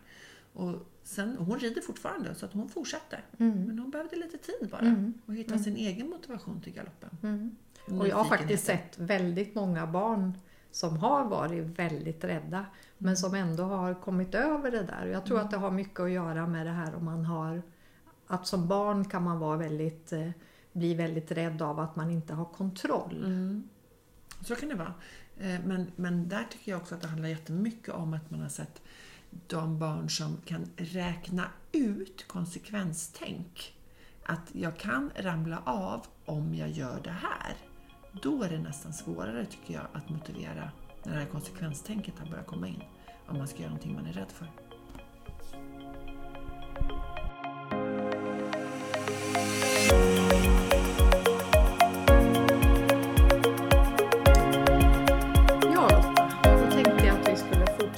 Och 0.52 0.74
sen, 1.02 1.38
och 1.38 1.46
hon 1.46 1.58
rider 1.58 1.80
fortfarande, 1.80 2.34
så 2.34 2.46
att 2.46 2.52
hon 2.52 2.68
fortsätter. 2.68 3.24
Men 3.36 3.78
hon 3.78 3.90
behövde 3.90 4.16
lite 4.16 4.38
tid 4.38 4.68
bara 4.70 5.12
och 5.26 5.34
hitta 5.34 5.58
sin 5.58 5.76
egen 5.76 6.10
motivation 6.10 6.60
till 6.60 6.72
galoppen. 6.72 7.56
Och 7.86 8.08
jag 8.08 8.16
har 8.16 8.24
faktiskt 8.24 8.64
sett 8.64 8.98
väldigt 8.98 9.54
många 9.54 9.86
barn 9.86 10.38
som 10.70 10.96
har 10.96 11.24
varit 11.24 11.78
väldigt 11.78 12.24
rädda 12.24 12.66
men 12.98 13.16
som 13.16 13.34
ändå 13.34 13.62
har 13.62 13.94
kommit 13.94 14.34
över 14.34 14.70
det 14.70 14.82
där. 14.82 15.06
Och 15.06 15.12
Jag 15.12 15.26
tror 15.26 15.40
att 15.40 15.50
det 15.50 15.56
har 15.56 15.70
mycket 15.70 16.00
att 16.00 16.10
göra 16.10 16.46
med 16.46 16.66
det 16.66 16.72
här 16.72 16.94
om 16.94 17.04
man 17.04 17.24
har 17.24 17.62
att 18.28 18.46
som 18.46 18.68
barn 18.68 19.04
kan 19.04 19.22
man 19.22 19.38
vara 19.38 19.56
väldigt, 19.56 20.12
eh, 20.12 20.30
bli 20.72 20.94
väldigt 20.94 21.32
rädd 21.32 21.62
av 21.62 21.80
att 21.80 21.96
man 21.96 22.10
inte 22.10 22.34
har 22.34 22.44
kontroll. 22.44 23.24
Mm. 23.24 23.68
Så 24.40 24.54
kan 24.54 24.68
det 24.68 24.74
vara. 24.74 24.94
Eh, 25.38 25.60
men, 25.64 25.90
men 25.96 26.28
där 26.28 26.44
tycker 26.50 26.72
jag 26.72 26.80
också 26.80 26.94
att 26.94 27.00
det 27.00 27.08
handlar 27.08 27.28
jättemycket 27.28 27.94
om 27.94 28.14
att 28.14 28.30
man 28.30 28.40
har 28.40 28.48
sett 28.48 28.82
de 29.46 29.78
barn 29.78 30.10
som 30.10 30.36
kan 30.44 30.70
räkna 30.76 31.44
ut 31.72 32.28
konsekvenstänk. 32.28 33.74
Att 34.24 34.50
jag 34.52 34.78
kan 34.78 35.10
ramla 35.16 35.62
av 35.64 36.06
om 36.24 36.54
jag 36.54 36.70
gör 36.70 37.00
det 37.04 37.10
här. 37.10 37.56
Då 38.22 38.42
är 38.42 38.50
det 38.50 38.58
nästan 38.58 38.92
svårare 38.92 39.46
tycker 39.46 39.74
jag 39.74 39.86
att 39.92 40.08
motivera 40.08 40.70
när 41.04 41.12
det 41.12 41.18
här 41.18 41.26
konsekvenstänket 41.26 42.18
har 42.18 42.26
börjat 42.30 42.46
komma 42.46 42.68
in. 42.68 42.82
Om 43.26 43.38
man 43.38 43.48
ska 43.48 43.58
göra 43.58 43.70
någonting 43.70 43.94
man 43.94 44.06
är 44.06 44.12
rädd 44.12 44.32
för. 44.32 44.48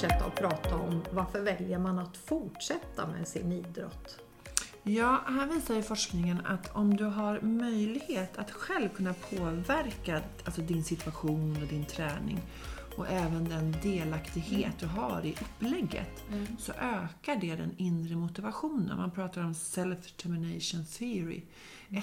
Fortsätta 0.01 0.25
att 0.25 0.35
prata 0.35 0.77
om 0.77 1.03
varför 1.11 1.41
väljer 1.41 1.79
man 1.79 1.99
att 1.99 2.17
fortsätta 2.17 3.07
med 3.07 3.29
sin 3.29 3.53
idrott? 3.53 4.19
Ja, 4.83 5.21
här 5.27 5.47
visar 5.47 5.75
ju 5.75 5.83
forskningen 5.83 6.47
att 6.47 6.77
om 6.77 6.97
du 6.97 7.05
har 7.05 7.41
möjlighet 7.41 8.39
att 8.39 8.51
själv 8.51 8.89
kunna 8.89 9.15
påverka 9.31 10.21
alltså 10.45 10.61
din 10.61 10.85
situation 10.85 11.63
och 11.63 11.69
din 11.69 11.85
träning 11.85 12.41
och 12.97 13.09
även 13.09 13.45
den 13.45 13.73
delaktighet 13.83 14.79
du 14.81 14.87
har 14.87 15.27
i 15.27 15.33
upplägget 15.33 16.25
så 16.59 16.73
ökar 16.73 17.37
det 17.37 17.57
den 17.57 17.75
inre 17.77 18.17
motivationen. 18.17 18.97
Man 18.97 19.11
pratar 19.11 19.45
om 19.45 19.53
self-determination 19.53 20.85
theory. 20.85 21.43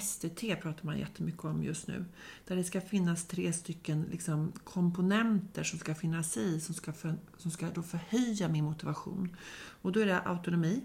SDT 0.00 0.62
pratar 0.62 0.84
man 0.84 0.98
jättemycket 0.98 1.44
om 1.44 1.62
just 1.62 1.88
nu. 1.88 2.04
Där 2.46 2.56
det 2.56 2.64
ska 2.64 2.80
finnas 2.80 3.24
tre 3.24 3.52
stycken 3.52 4.06
liksom, 4.10 4.52
komponenter 4.64 5.64
som 5.64 5.78
ska 5.78 5.94
finnas 5.94 6.36
i 6.36 6.60
som 6.60 6.74
ska, 6.74 6.92
för, 6.92 7.14
som 7.36 7.50
ska 7.50 7.66
då 7.74 7.82
förhöja 7.82 8.48
min 8.48 8.64
motivation. 8.64 9.36
Och 9.82 9.92
då 9.92 10.00
är 10.00 10.06
det 10.06 10.20
autonomi, 10.20 10.82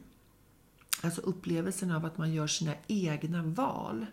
Alltså 1.04 1.22
upplevelsen 1.22 1.92
av 1.92 2.06
att 2.06 2.18
man 2.18 2.34
gör 2.34 2.48
sina 2.48 2.74
egna 2.88 3.44
val. 3.44 4.06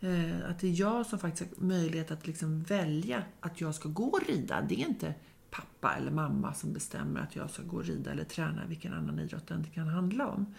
Eh, 0.00 0.50
att 0.50 0.58
det 0.58 0.66
är 0.66 0.80
jag 0.80 1.06
som 1.06 1.18
faktiskt 1.18 1.56
har 1.56 1.66
möjlighet 1.66 2.10
att 2.10 2.26
liksom 2.26 2.62
välja 2.62 3.22
att 3.40 3.60
jag 3.60 3.74
ska 3.74 3.88
gå 3.88 4.04
och 4.04 4.28
rida. 4.28 4.60
Det 4.68 4.74
är 4.74 4.88
inte 4.88 5.14
pappa 5.50 5.94
eller 5.94 6.10
mamma 6.10 6.54
som 6.54 6.72
bestämmer 6.72 7.20
att 7.20 7.36
jag 7.36 7.50
ska 7.50 7.62
gå 7.62 7.76
och 7.76 7.84
rida 7.84 8.10
eller 8.10 8.24
träna 8.24 8.66
vilken 8.66 8.92
annan 8.92 9.18
idrott 9.18 9.46
det 9.46 9.54
än 9.54 9.64
kan 9.64 9.88
handla 9.88 10.28
om. 10.28 10.54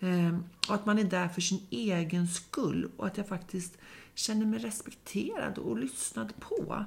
Eh, 0.00 0.38
och 0.68 0.74
att 0.74 0.86
man 0.86 0.98
är 0.98 1.04
där 1.04 1.28
för 1.28 1.40
sin 1.40 1.66
egen 1.70 2.28
skull 2.28 2.90
och 2.96 3.06
att 3.06 3.16
jag 3.16 3.28
faktiskt 3.28 3.78
känner 4.14 4.46
mig 4.46 4.58
respekterad 4.58 5.58
och 5.58 5.78
lyssnad 5.78 6.32
på. 6.40 6.84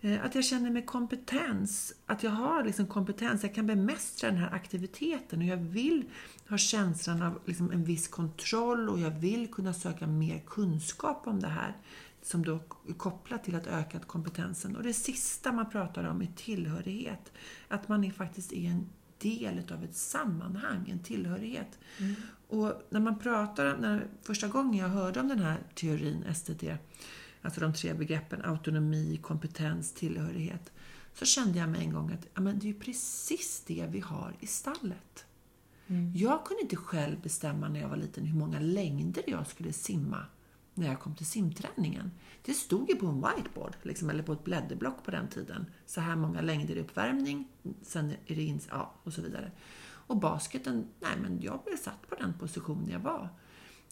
Eh, 0.00 0.24
Att 0.24 0.34
jag 0.34 0.44
känner 0.44 0.70
mig 0.70 0.84
kompetens, 0.84 1.94
att 2.06 2.22
jag 2.22 2.30
har 2.30 2.64
liksom 2.64 2.86
kompetens, 2.86 3.42
jag 3.42 3.54
kan 3.54 3.66
bemästra 3.66 4.30
den 4.30 4.38
här 4.38 4.54
aktiviteten 4.54 5.38
och 5.38 5.46
jag 5.46 5.56
vill 5.56 6.04
ha 6.48 6.58
känslan 6.58 7.22
av 7.22 7.40
liksom 7.44 7.70
en 7.70 7.84
viss 7.84 8.08
kontroll 8.08 8.88
och 8.88 8.98
jag 8.98 9.10
vill 9.10 9.52
kunna 9.52 9.74
söka 9.74 10.06
mer 10.06 10.42
kunskap 10.46 11.26
om 11.26 11.40
det 11.40 11.48
här 11.48 11.76
som 12.22 12.44
då 12.44 12.60
är 12.88 12.92
kopplat 12.92 13.44
till 13.44 13.54
att 13.54 13.66
öka 13.66 13.98
kompetensen. 13.98 14.76
Och 14.76 14.82
det 14.82 14.92
sista 14.92 15.52
man 15.52 15.70
pratar 15.70 16.04
om 16.04 16.22
är 16.22 16.28
tillhörighet. 16.36 17.32
Att 17.68 17.88
man 17.88 18.04
är 18.04 18.10
faktiskt 18.10 18.52
är 18.52 18.70
en 18.70 18.88
del 19.18 19.72
av 19.72 19.84
ett 19.84 19.96
sammanhang, 19.96 20.88
en 20.90 20.98
tillhörighet. 21.02 21.78
Och 22.48 22.82
när 22.90 23.00
man 23.00 23.18
pratar, 23.18 23.76
när, 23.76 24.06
första 24.22 24.48
gången 24.48 24.74
jag 24.74 24.88
hörde 24.88 25.20
om 25.20 25.28
den 25.28 25.38
här 25.38 25.58
teorin, 25.74 26.34
STT, 26.34 26.64
alltså 27.46 27.60
de 27.60 27.72
tre 27.72 27.94
begreppen 27.94 28.44
autonomi, 28.44 29.18
kompetens, 29.22 29.92
tillhörighet, 29.92 30.72
så 31.14 31.24
kände 31.24 31.58
jag 31.58 31.68
mig 31.68 31.84
en 31.84 31.92
gång 31.92 32.12
att 32.12 32.26
ja, 32.34 32.40
men 32.40 32.58
det 32.58 32.64
är 32.64 32.72
ju 32.72 32.80
precis 32.80 33.62
det 33.66 33.86
vi 33.90 34.00
har 34.00 34.36
i 34.40 34.46
stallet. 34.46 35.26
Jag 36.14 36.44
kunde 36.44 36.62
inte 36.62 36.76
själv 36.76 37.20
bestämma 37.20 37.68
när 37.68 37.80
jag 37.80 37.88
var 37.88 37.96
liten 37.96 38.24
hur 38.24 38.38
många 38.38 38.60
längder 38.60 39.22
jag 39.26 39.46
skulle 39.46 39.72
simma 39.72 40.26
när 40.74 40.86
jag 40.86 41.00
kom 41.00 41.14
till 41.14 41.26
simträningen. 41.26 42.10
Det 42.42 42.54
stod 42.54 42.90
ju 42.90 42.96
på 42.96 43.06
en 43.06 43.22
whiteboard, 43.22 43.76
liksom, 43.82 44.10
eller 44.10 44.22
på 44.22 44.32
ett 44.32 44.44
blädderblock 44.44 45.04
på 45.04 45.10
den 45.10 45.28
tiden. 45.28 45.66
Så 45.86 46.00
här 46.00 46.16
många 46.16 46.40
längder 46.40 46.76
i 46.76 46.80
uppvärmning, 46.80 47.48
sen 47.82 48.10
är 48.26 48.36
det 48.36 48.42
in, 48.42 48.60
ja, 48.70 48.94
och 49.02 49.12
så 49.12 49.22
vidare. 49.22 49.50
Och 49.86 50.16
basketen, 50.16 50.86
nej 51.00 51.16
men 51.22 51.40
jag 51.40 51.60
blev 51.66 51.76
satt 51.76 52.08
på 52.08 52.14
den 52.14 52.38
position 52.38 52.88
jag 52.90 53.00
var. 53.00 53.28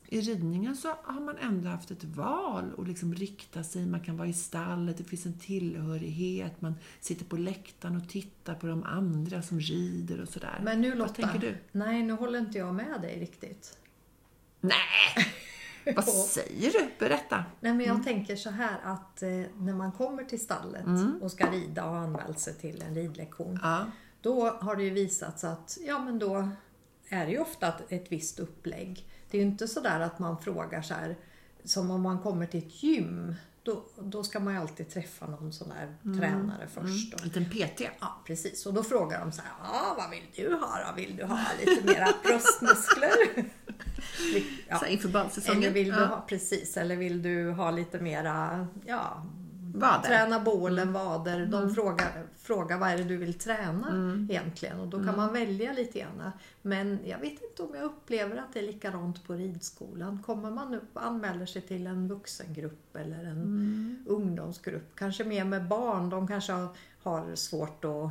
I 0.08 0.20
ridningen 0.20 0.76
så 0.76 0.94
har 1.02 1.20
man 1.20 1.36
ändå 1.38 1.68
haft 1.68 1.90
ett 1.90 2.04
val 2.04 2.72
och 2.76 2.86
liksom 2.88 3.14
rikta 3.14 3.64
sig, 3.64 3.86
man 3.86 4.00
kan 4.00 4.16
vara 4.16 4.28
i 4.28 4.32
stallet, 4.32 4.98
det 4.98 5.04
finns 5.04 5.26
en 5.26 5.38
tillhörighet, 5.38 6.60
man 6.60 6.74
sitter 7.00 7.24
på 7.24 7.36
läktaren 7.36 7.96
och 7.96 8.08
tittar 8.08 8.54
på 8.54 8.66
de 8.66 8.82
andra 8.84 9.42
som 9.42 9.60
rider 9.60 10.20
och 10.20 10.28
sådär. 10.28 10.60
Men 10.62 10.80
nu 10.80 10.88
Vad 10.88 10.98
Lotta, 10.98 11.12
tänker 11.12 11.38
du? 11.38 11.56
nej 11.72 12.02
nu 12.02 12.12
håller 12.12 12.38
inte 12.38 12.58
jag 12.58 12.74
med 12.74 13.00
dig 13.00 13.20
riktigt. 13.20 13.78
Nej! 14.60 14.74
Vad 15.96 16.04
säger 16.04 16.72
du? 16.72 16.90
Berätta! 16.98 17.44
Nej, 17.60 17.74
men 17.74 17.86
jag 17.86 18.04
tänker 18.04 18.36
så 18.36 18.50
här 18.50 18.80
att 18.84 19.22
eh, 19.22 19.28
när 19.58 19.74
man 19.74 19.92
kommer 19.92 20.24
till 20.24 20.40
stallet 20.40 20.84
och 21.20 21.32
ska 21.32 21.50
rida 21.50 21.84
och 21.84 21.90
har 21.90 21.98
anmält 21.98 22.38
sig 22.38 22.54
till 22.54 22.82
en 22.82 22.94
ridlektion. 22.94 23.58
Ja. 23.62 23.86
Då 24.20 24.50
har 24.50 24.76
det 24.76 24.82
ju 24.82 24.90
visats 24.90 25.44
att 25.44 25.78
ja, 25.86 25.98
men 25.98 26.18
då 26.18 26.48
är 27.08 27.26
det 27.26 27.32
ju 27.32 27.38
ofta 27.38 27.74
ett 27.88 28.12
visst 28.12 28.38
upplägg. 28.38 29.08
Det 29.34 29.38
är 29.38 29.42
ju 29.42 29.48
inte 29.48 29.68
så 29.68 29.80
där 29.80 30.00
att 30.00 30.18
man 30.18 30.38
frågar 30.38 30.82
så 30.82 30.94
här 30.94 31.16
som 31.64 31.90
om 31.90 32.02
man 32.02 32.18
kommer 32.18 32.46
till 32.46 32.66
ett 32.66 32.82
gym. 32.82 33.34
Då, 33.62 33.84
då 33.98 34.24
ska 34.24 34.40
man 34.40 34.54
ju 34.54 34.60
alltid 34.60 34.90
träffa 34.90 35.26
någon 35.26 35.52
sån 35.52 35.68
där 35.68 36.14
tränare 36.18 36.66
först. 36.74 37.12
Då. 37.12 37.18
En 37.18 37.24
liten 37.24 37.44
PT. 37.44 37.80
Ja, 38.00 38.22
precis. 38.26 38.66
Och 38.66 38.74
då 38.74 38.82
frågar 38.82 39.20
de 39.20 39.32
så 39.32 39.42
här, 39.42 39.50
ja, 39.62 39.94
vad 39.98 40.10
vill 40.10 40.22
du 40.36 40.54
ha 40.54 40.78
då? 40.86 40.96
Vill 40.96 41.16
du 41.16 41.24
ha 41.24 41.40
lite 41.60 41.86
mera 41.86 42.08
bröstmuskler? 42.22 43.44
Ja. 44.68 44.78
Så 44.78 44.86
inför 44.86 45.08
badsäsongen. 45.08 45.62
Eller 45.62 45.72
vill 45.72 45.88
du 45.88 46.04
ha, 46.04 46.24
precis, 46.28 46.76
eller 46.76 46.96
vill 46.96 47.22
du 47.22 47.50
ha 47.50 47.70
lite 47.70 48.00
mera, 48.00 48.68
ja, 48.86 49.26
Vader. 49.76 50.08
träna 50.08 50.40
bålen, 50.40 50.92
vader. 50.92 51.46
De 51.46 51.74
frågar, 51.74 52.26
frågar 52.36 52.78
vad 52.78 52.90
är 52.90 52.98
det 52.98 53.04
du 53.04 53.16
vill 53.16 53.34
träna 53.34 54.16
egentligen 54.30 54.80
och 54.80 54.88
då 54.88 55.04
kan 55.04 55.16
man 55.16 55.32
välja 55.32 55.72
lite 55.72 55.98
grann. 55.98 56.30
Men 56.62 56.98
jag 57.04 57.18
vet 57.18 57.42
inte 57.42 57.62
om 57.62 57.74
jag 57.74 57.84
upplever 57.84 58.36
att 58.36 58.52
det 58.52 58.58
är 58.58 58.66
likadant 58.66 59.26
på 59.26 59.32
ridskolan. 59.32 60.22
Kommer 60.26 60.50
man 60.50 60.74
upp 60.74 60.88
och 60.92 61.04
anmäler 61.04 61.46
sig 61.46 61.62
till 61.62 61.86
en 61.86 62.08
vuxengrupp 62.08 62.96
eller 62.96 63.24
en 63.24 64.04
ungdomsgrupp, 64.08 64.96
kanske 64.96 65.24
mer 65.24 65.44
med 65.44 65.68
barn, 65.68 66.10
de 66.10 66.28
kanske 66.28 66.52
har, 66.52 66.68
har 67.02 67.34
svårt 67.34 67.84
att, 67.84 68.10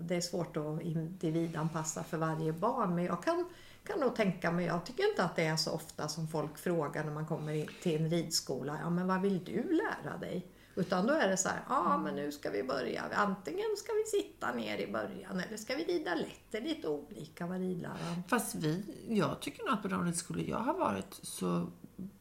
det 0.00 0.16
är 0.16 0.20
svårt 0.20 0.56
att 0.56 0.82
individanpassa 0.82 2.02
för 2.02 2.16
varje 2.16 2.52
barn. 2.52 2.94
Men 2.94 3.04
jag 3.04 3.22
kan 3.22 3.44
kan 3.86 4.00
nog 4.00 4.16
tänka 4.16 4.50
mig, 4.50 4.66
jag 4.66 4.84
tycker 4.84 5.10
inte 5.10 5.24
att 5.24 5.36
det 5.36 5.44
är 5.44 5.56
så 5.56 5.70
ofta 5.72 6.08
som 6.08 6.28
folk 6.28 6.58
frågar 6.58 7.04
när 7.04 7.12
man 7.12 7.26
kommer 7.26 7.82
till 7.82 8.00
en 8.00 8.10
ridskola, 8.10 8.78
ja 8.82 8.90
men 8.90 9.06
vad 9.06 9.20
vill 9.20 9.44
du 9.44 9.62
lära 9.62 10.16
dig? 10.16 10.46
Utan 10.80 11.06
då 11.06 11.12
är 11.12 11.28
det 11.28 11.36
så 11.36 11.48
här, 11.48 11.62
ja 11.68 11.98
men 11.98 12.14
nu 12.14 12.32
ska 12.32 12.50
vi 12.50 12.62
börja, 12.62 13.02
antingen 13.14 13.66
ska 13.76 13.92
vi 13.92 14.20
sitta 14.20 14.52
ner 14.52 14.78
i 14.78 14.92
början 14.92 15.40
eller 15.40 15.56
ska 15.56 15.76
vi 15.76 15.84
rida 15.84 16.14
lätt. 16.14 16.44
Det 16.50 16.58
är 16.58 16.62
lite 16.62 16.88
olika 16.88 17.46
vad 17.46 17.58
ridläraren... 17.58 18.22
Fast 18.28 18.54
vi, 18.54 18.84
jag 19.08 19.40
tycker 19.40 19.64
nog 19.64 19.72
att 19.74 19.82
på 19.82 19.88
de 19.88 20.04
ridskolor 20.04 20.44
jag 20.44 20.58
har 20.58 20.74
varit 20.74 21.20
så 21.22 21.66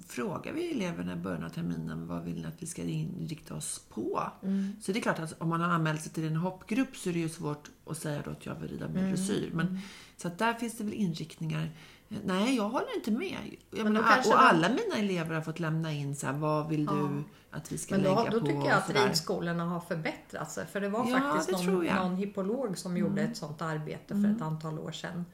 frågar 0.08 0.54
vi 0.54 0.72
eleverna 0.72 1.14
i 1.14 1.16
början 1.16 1.44
av 1.44 1.50
terminen 1.50 2.08
vad 2.08 2.24
vill 2.24 2.42
ni 2.42 2.48
att 2.48 2.64
vi 2.64 2.68
ska 2.68 2.82
inrikta 2.82 3.56
oss 3.56 3.86
på. 3.90 4.32
Mm. 4.44 4.76
Så 4.82 4.92
det 4.92 5.00
är 5.00 5.02
klart 5.02 5.20
att 5.20 5.42
om 5.42 5.50
man 5.50 5.62
har 5.62 5.70
anmält 5.70 6.02
sig 6.02 6.12
till 6.12 6.28
en 6.28 6.36
hoppgrupp 6.36 6.96
så 6.96 7.10
är 7.10 7.14
det 7.14 7.20
ju 7.20 7.30
svårt 7.30 7.70
att 7.86 7.98
säga 7.98 8.22
då 8.26 8.32
att 8.32 8.46
jag 8.46 8.56
vill 8.56 8.70
rida 8.72 8.88
med 8.88 9.10
dressyr. 9.10 9.52
Men, 9.54 9.80
Så 10.18 10.28
att 10.28 10.38
där 10.38 10.54
finns 10.54 10.78
det 10.78 10.84
väl 10.84 10.94
inriktningar. 10.94 11.72
Nej, 12.10 12.56
jag 12.56 12.70
håller 12.70 12.96
inte 12.96 13.12
med. 13.12 13.38
Jag 13.72 13.84
Men 13.84 13.94
då 13.94 14.02
menar, 14.02 14.20
och 14.20 14.28
man- 14.28 14.38
alla 14.38 14.70
mina 14.70 14.96
elever 14.98 15.36
har 15.36 15.42
fått 15.42 15.60
lämna 15.60 15.92
in 15.94 16.16
så 16.16 16.26
här, 16.28 16.34
vad 16.34 16.70
vill 16.70 16.86
du 16.86 17.24
att 17.52 17.72
vi 17.72 17.78
ska 17.78 17.96
Men 17.96 18.04
då, 18.04 18.16
lägga 18.16 18.32
då 18.32 18.40
på? 18.40 18.46
tycker 18.46 18.66
jag 18.70 18.78
att 18.78 18.90
ridskolorna 19.08 19.66
har 19.66 19.80
förbättrat 19.80 20.52
sig. 20.52 20.66
För 20.66 20.82
det 20.82 20.90
var 20.90 21.10
Ja, 21.10 21.20
faktiskt 21.20 21.60
det 21.66 21.72
någon. 21.72 21.86
Mm. 21.88 21.96
någon 21.96 22.16
hippolog 22.18 22.78
som 22.78 22.98
gjorde 22.98 23.22
ett 23.22 23.38
sånt 23.38 23.62
arbete 23.62 24.08
för 24.22 24.32
ett 24.36 24.42
antal 24.42 24.80
år 24.80 24.92
sedan. 24.92 25.26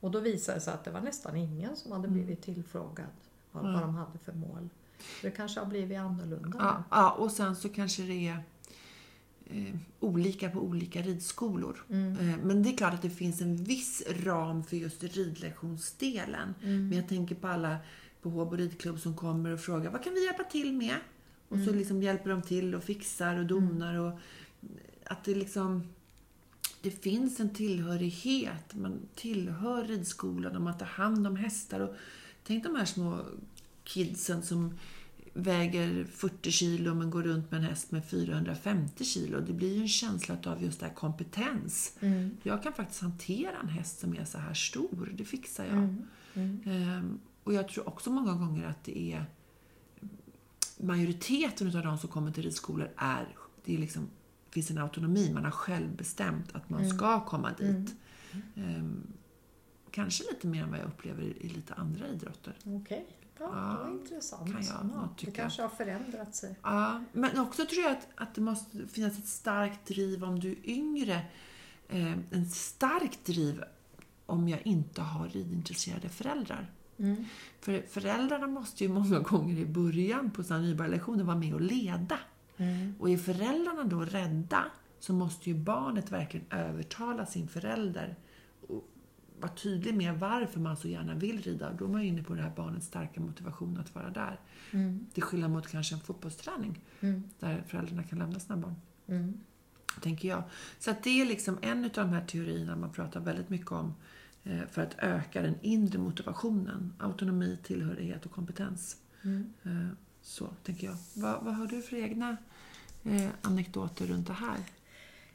Och 0.00 0.10
då 0.10 0.20
visade 0.20 0.58
det 0.58 0.62
sig 0.62 0.74
att 0.74 0.84
det 0.84 0.90
var 0.90 1.00
nästan 1.00 1.36
ingen 1.36 1.76
som 1.76 1.92
hade 1.92 2.08
Mm. 2.08 2.14
blivit 2.24 2.42
tillfrågad 2.42 3.06
vad, 3.52 3.72
vad 3.72 3.82
de 3.82 3.94
hade 3.94 4.18
för 4.18 4.32
mål. 4.32 4.68
Så 4.98 5.26
det 5.26 5.30
kanske 5.30 5.60
har 5.60 5.66
blivit 5.66 5.98
annorlunda. 5.98 6.58
Ja, 6.58 6.82
ja, 6.90 7.10
och 7.10 7.30
sen 7.30 7.56
så 7.56 7.68
kanske 7.68 8.02
det 8.02 8.28
är 8.28 8.38
eh, 9.46 9.74
olika 10.00 10.50
på 10.50 10.60
olika 10.60 11.02
ridskolor. 11.02 11.84
Mm. 11.90 12.12
Eh, 12.18 12.36
men 12.44 12.62
det 12.62 12.68
är 12.70 12.76
klart 12.76 12.94
att 12.94 13.02
det 13.02 13.10
finns 13.10 13.40
en 13.40 13.56
viss 13.64 14.02
ram 14.24 14.64
för 14.64 14.76
just 14.76 15.02
ridlektionsdelen. 15.04 16.54
Mm. 16.62 16.88
Men 16.88 16.98
jag 16.98 17.08
tänker 17.08 17.34
på 17.34 17.48
alla 17.48 17.76
på 18.22 18.30
Håbo 18.30 18.56
ridklubb 18.56 18.98
som 19.00 19.16
kommer 19.16 19.50
och 19.50 19.60
frågar 19.60 19.90
vad 19.90 20.04
kan 20.04 20.14
vi 20.14 20.24
hjälpa 20.24 20.44
till 20.44 20.72
med? 20.72 20.96
Och 21.48 21.56
Mm. 21.56 21.68
så 21.68 21.74
liksom 21.74 22.02
hjälper 22.02 22.30
de 22.30 22.42
till 22.42 22.74
och 22.74 22.84
fixar 22.84 23.38
och 23.38 23.46
donar. 23.46 23.94
Och 23.94 24.18
att 25.04 25.24
det 25.24 25.34
liksom 25.34 25.82
det 26.82 26.90
finns 26.90 27.40
en 27.40 27.54
tillhörighet. 27.54 28.74
Man 28.74 29.00
tillhör 29.14 29.84
ridskolan 29.84 30.56
och 30.56 30.62
man 30.62 30.78
tar 30.78 30.86
hand 30.86 31.26
om 31.26 31.36
hästar. 31.36 31.80
Och 31.80 31.94
tänk 32.44 32.64
de 32.64 32.74
här 32.76 32.84
små 32.84 33.18
kidsen 33.84 34.42
som 34.42 34.78
väger 35.34 36.04
40 36.04 36.50
kilo 36.50 36.94
men 36.94 37.10
går 37.10 37.22
runt 37.22 37.50
med 37.50 37.58
en 37.58 37.66
häst 37.66 37.90
med 37.90 38.04
450 38.04 39.04
kilo. 39.04 39.40
Det 39.40 39.52
blir 39.52 39.74
ju 39.74 39.80
en 39.80 39.88
känsla 39.88 40.36
av 40.46 40.62
just 40.62 40.80
det 40.80 40.86
här 40.86 40.94
kompetens. 40.94 41.96
Mm. 42.00 42.36
Jag 42.42 42.62
kan 42.62 42.72
faktiskt 42.72 43.00
hantera 43.00 43.56
en 43.62 43.68
häst 43.68 44.00
som 44.00 44.16
är 44.16 44.24
så 44.24 44.38
här 44.38 44.54
stor. 44.54 45.12
Det 45.14 45.24
fixar 45.24 45.64
jag. 45.64 45.74
Mm. 45.74 46.06
Mm. 46.34 46.60
Ehm, 46.64 47.20
och 47.44 47.54
jag 47.54 47.68
tror 47.68 47.88
också 47.88 48.10
många 48.10 48.32
gånger 48.32 48.66
att 48.66 48.84
det 48.84 49.12
är 49.12 49.24
majoriteten 50.78 51.76
av 51.76 51.82
de 51.82 51.98
som 51.98 52.08
kommer 52.08 52.32
till 52.32 52.42
ridskolor 52.42 52.90
är, 52.96 53.28
det 53.64 53.74
är 53.74 53.78
liksom, 53.78 54.08
finns 54.50 54.70
en 54.70 54.78
autonomi. 54.78 55.30
Man 55.34 55.44
har 55.44 55.50
själv 55.50 55.96
bestämt 55.96 56.52
att 56.52 56.70
man 56.70 56.90
ska 56.90 57.24
komma 57.24 57.52
dit. 57.58 57.94
Ehm, 58.56 59.06
kanske 59.90 60.24
lite 60.32 60.46
mer 60.46 60.62
än 60.62 60.70
vad 60.70 60.78
jag 60.78 60.86
upplever 60.86 61.22
i, 61.22 61.48
lite 61.48 61.74
andra 61.74 62.08
idrotter. 62.08 62.56
Okej, 62.64 63.06
ja, 63.42 63.76
det 63.78 63.84
var 63.84 63.90
intressant. 63.90 64.52
kan 64.52 64.62
jag 64.62 64.90
ja, 64.94 65.08
det 65.20 65.30
kanske 65.30 65.62
har 65.62 65.68
förändrat 65.68 66.34
sig. 66.34 66.56
Ja, 66.62 67.04
men 67.12 67.38
också 67.38 67.66
tror 67.66 67.82
jag 67.82 67.92
att, 67.92 68.08
att 68.14 68.34
det 68.34 68.40
måste 68.40 68.88
finnas 68.88 69.18
ett 69.18 69.28
starkt 69.28 69.86
driv 69.86 70.24
om 70.24 70.40
du 70.40 70.50
är 70.50 70.68
yngre. 70.68 71.20
Eh, 71.88 72.12
en 72.30 72.50
stark 72.50 73.24
driv 73.24 73.64
om 74.26 74.48
jag 74.48 74.66
inte 74.66 75.02
har 75.02 75.28
ridintresserade 75.28 76.08
föräldrar. 76.08 76.70
Mm. 76.98 77.24
För 77.60 77.82
föräldrarna 77.88 78.46
måste 78.46 78.84
ju 78.84 78.90
många 78.90 79.18
gånger 79.18 79.58
i 79.58 79.66
början 79.66 80.30
på 80.30 80.42
sina 80.42 80.58
nybörjarlektioner 80.58 81.24
vara 81.24 81.36
med 81.36 81.54
och 81.54 81.60
leda. 81.60 82.18
Mm. 82.56 82.94
Och 82.98 83.10
är 83.10 83.18
föräldrarna 83.18 83.84
då 83.84 84.00
rädda 84.00 84.64
så 85.00 85.12
måste 85.12 85.50
ju 85.50 85.56
barnet 85.56 86.12
verkligen 86.12 86.46
övertala 86.50 87.26
sin 87.26 87.48
förälder 87.48 88.16
vara 89.42 89.52
tydlig 89.52 89.94
med 89.94 90.18
varför 90.18 90.60
man 90.60 90.76
så 90.76 90.88
gärna 90.88 91.14
vill 91.14 91.42
rida. 91.42 91.72
Då 91.78 91.84
är 91.84 91.88
man 91.88 92.02
ju 92.02 92.08
inne 92.08 92.22
på 92.22 92.34
det 92.34 92.42
här 92.42 92.52
barnets 92.56 92.86
starka 92.86 93.20
motivation 93.20 93.76
att 93.78 93.94
vara 93.94 94.10
där. 94.10 94.40
Mm. 94.70 95.06
Till 95.14 95.22
skillnad 95.22 95.50
mot 95.50 95.68
kanske 95.68 95.94
en 95.94 96.00
fotbollsträning 96.00 96.80
Mm. 97.00 97.22
där 97.40 97.62
föräldrarna 97.68 98.02
kan 98.02 98.18
lämna 98.18 98.40
sina 98.40 98.56
barn. 98.56 98.74
Mm. 99.06 99.40
Tänker 100.00 100.28
jag. 100.28 100.42
Så 100.78 100.90
att 100.90 101.02
det 101.02 101.20
är 101.20 101.24
liksom 101.26 101.58
en 101.62 101.84
av 101.84 101.90
de 101.90 102.08
här 102.08 102.24
teorierna 102.26 102.76
man 102.76 102.92
pratar 102.92 103.20
väldigt 103.20 103.48
mycket 103.48 103.72
om 103.72 103.94
eh, 104.44 104.60
för 104.70 104.82
att 104.82 104.94
öka 104.98 105.42
den 105.42 105.54
inre 105.62 105.98
motivationen. 105.98 106.92
Autonomi, 106.98 107.58
tillhörighet 107.62 108.26
och 108.26 108.32
kompetens. 108.32 108.96
Mm. 109.22 109.52
Eh, 109.64 109.88
Så 110.22 110.46
tänker 110.62 110.86
jag. 110.86 110.96
Vad, 111.14 111.44
vad 111.44 111.54
har 111.54 111.66
du 111.66 111.82
för 111.82 111.96
egna 111.96 112.36
eh, 113.04 113.28
anekdoter 113.42 114.06
runt 114.06 114.26
det 114.26 114.32
här? 114.32 114.56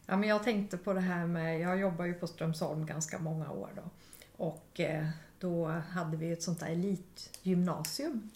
Ja, 0.10 0.18
men 0.18 0.30
jag 0.30 0.44
tänkte 0.44 0.78
på 0.78 0.94
det 0.94 1.00
här 1.00 1.28
med, 1.28 1.60
jag 1.60 1.80
jobbar 1.80 2.06
ju 2.06 2.14
på 2.14 2.28
Strömsholm 2.28 2.86
ganska 2.86 3.20
många 3.20 3.52
år 3.52 3.70
då. 3.76 3.90
Och 4.38 4.80
eh, 4.80 5.08
då 5.40 5.68
hade 5.68 6.18
vi 6.18 6.32
ett 6.32 6.44
sånt 6.44 6.60
där 6.60 6.68
elitgymnasium. 6.68 8.30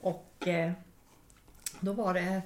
Och 0.00 0.48
eh, 0.48 0.72
då 1.80 1.92
var 1.92 2.14
det 2.14 2.42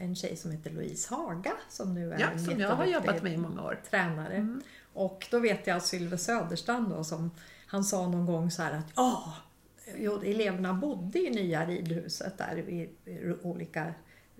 en 0.00 0.16
tjej 0.16 0.36
som 0.36 0.50
heter 0.50 0.70
Louise 0.70 1.14
Haga 1.14 1.52
som 1.68 1.94
nu 1.94 2.12
är 2.12 2.20
Ja, 2.20 2.38
som 2.38 2.60
jag 2.60 2.70
har 2.70 2.86
jobbat 2.86 3.22
med 3.22 3.32
i 3.32 3.36
många 3.36 3.62
år. 3.62 3.80
tränare. 3.90 4.60
Och 4.92 5.26
då 5.30 5.38
vet 5.38 5.66
jag 5.66 5.76
att 5.76 5.86
Sylve 5.86 6.18
Söderstrand 6.18 6.90
då, 6.90 7.04
som 7.04 7.30
han 7.66 7.84
sa 7.84 8.08
någon 8.08 8.26
gång 8.26 8.50
så 8.50 8.62
här 8.62 8.72
att 8.72 8.92
ja, 8.96 9.34
eleverna 10.24 10.74
bodde 10.74 11.18
i 11.18 11.30
nya 11.30 11.66
ridhuset 11.66 12.38
där 12.38 12.58
i, 12.58 12.90
olika 13.42 13.94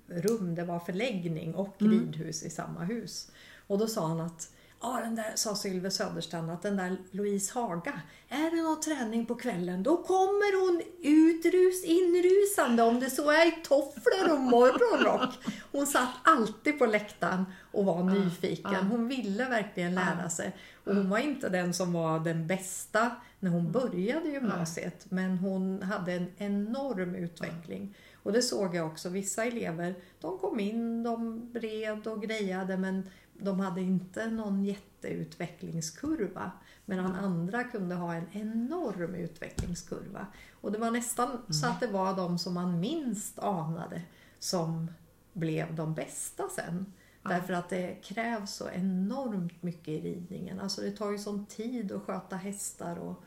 rum. 0.07 0.55
Det 0.55 0.65
var 0.65 0.81
förläggning 0.81 1.55
och 1.55 1.75
ridhus 1.79 2.43
i 2.43 2.51
samma 2.51 2.85
hus. 2.85 3.31
Och 3.69 3.79
då 3.79 3.87
sa 3.87 4.07
han 4.07 4.21
att 4.21 4.51
Ja, 4.81 5.01
den 5.05 5.15
där, 5.15 5.33
sa 5.35 5.55
Sylve 5.55 5.91
Söderstrand, 5.91 6.51
att 6.51 6.63
den 6.63 6.77
där 6.77 6.97
Louise 7.11 7.55
Haga, 7.55 8.01
är 8.29 8.51
det 8.51 8.63
någon 8.63 8.81
träning 8.81 9.27
på 9.27 9.35
kvällen, 9.35 9.83
då 9.83 9.97
kommer 9.97 10.61
hon 10.61 10.83
utrus, 11.03 11.85
inrusande, 11.85 12.83
om 12.83 13.01
det 13.01 13.11
så 13.11 13.31
är 13.31 13.47
i 13.47 13.55
tofflor 13.65 14.33
och 14.33 14.41
morgonrock. 14.41 15.35
Hon 15.73 15.87
satt 15.87 16.15
alltid 16.23 16.79
på 16.79 16.87
läktaren 16.87 17.45
och 17.73 17.85
var 17.85 18.03
nyfiken. 18.03 18.87
Hon 18.91 19.09
ville 19.09 19.45
verkligen 19.45 19.95
lära 19.95 20.31
sig. 20.31 20.57
Och 20.85 20.95
hon 20.95 21.11
var 21.11 21.19
inte 21.19 21.49
den 21.49 21.75
som 21.75 21.93
var 21.93 22.21
den 22.21 22.47
bästa 22.47 23.11
när 23.41 23.51
hon 23.51 23.73
började 23.73 24.29
gymnasiet, 24.29 25.07
men 25.09 25.39
hon 25.39 25.83
hade 25.83 26.13
en 26.13 26.33
enorm 26.39 27.15
utveckling. 27.15 27.95
Och 28.23 28.33
det 28.33 28.43
såg 28.43 28.75
jag 28.75 28.87
också, 28.87 29.09
vissa 29.09 29.45
elever, 29.45 29.95
de 30.21 30.39
kom 30.39 30.61
in, 30.61 31.03
de 31.03 31.51
red 31.55 32.07
och 32.07 32.23
grejade, 32.23 32.77
men 32.77 33.11
de 33.39 33.61
hade 33.61 33.81
inte 33.81 34.31
någon 34.31 34.65
jätteutvecklingskurva. 34.65 36.51
Medan 36.85 37.15
andra 37.15 37.65
kunde 37.65 37.95
ha 37.95 38.15
en 38.15 38.27
enorm 38.33 39.15
utvecklingskurva. 39.15 40.27
Och 40.61 40.73
det 40.73 40.79
var 40.79 40.91
nästan 40.91 41.39
så 41.49 41.67
att 41.67 41.81
det 41.81 41.87
var 41.87 42.17
de 42.17 42.39
som 42.39 42.55
man 42.55 42.81
minst 42.81 43.39
anade 43.39 44.03
som 44.39 44.91
blev 45.33 45.75
de 45.75 45.95
bästa 45.95 46.49
sen. 46.49 46.93
Därför 47.23 47.53
att 47.53 47.69
det 47.69 47.95
krävs 48.03 48.55
så 48.55 48.71
enormt 48.71 49.63
mycket 49.63 49.89
i 49.89 50.01
ridningen. 50.01 50.61
Alltså 50.61 50.81
det 50.81 50.91
tar 50.91 51.11
ju 51.11 51.19
sån 51.19 51.47
tid 51.47 51.93
att 51.93 52.03
sköta 52.03 52.37
hästar 52.37 52.97
och, 52.97 53.25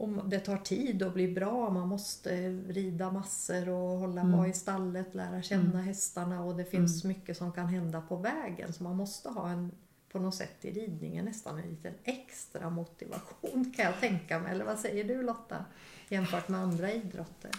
och 0.00 0.28
det 0.28 0.40
tar 0.40 0.56
tid 0.56 1.02
att 1.02 1.14
bli 1.14 1.28
bra. 1.32 1.70
Man 1.70 1.88
måste 1.88 2.50
rida 2.50 3.12
massor 3.12 3.68
och 3.68 3.98
hålla 3.98 4.20
Mm. 4.20 4.32
vara 4.38 4.48
i 4.48 4.52
stallet, 4.52 5.14
lära 5.14 5.42
känna 5.42 5.82
hästarna 5.82 6.42
och 6.44 6.56
det 6.56 6.64
finns 6.64 7.04
mycket 7.04 7.36
som 7.36 7.52
kan 7.52 7.66
hända 7.66 8.00
på 8.00 8.16
vägen. 8.16 8.72
Så 8.72 8.82
man 8.82 8.96
måste 8.96 9.28
ha 9.28 9.48
en, 9.50 9.70
på 10.12 10.18
något 10.18 10.34
sätt 10.34 10.64
i 10.64 10.70
ridningen 10.72 11.24
nästan 11.24 11.58
en 11.58 11.70
liten 11.70 11.94
extra 12.04 12.70
motivation 12.70 13.72
kan 13.76 13.84
jag 13.84 14.00
tänka 14.00 14.38
mig. 14.38 14.52
Eller 14.52 14.64
vad 14.64 14.78
säger 14.78 15.04
du 15.04 15.22
Lotta? 15.22 15.64
Jämfört 16.08 16.48
med 16.48 16.60
andra 16.60 16.92
idrotter. 16.92 17.50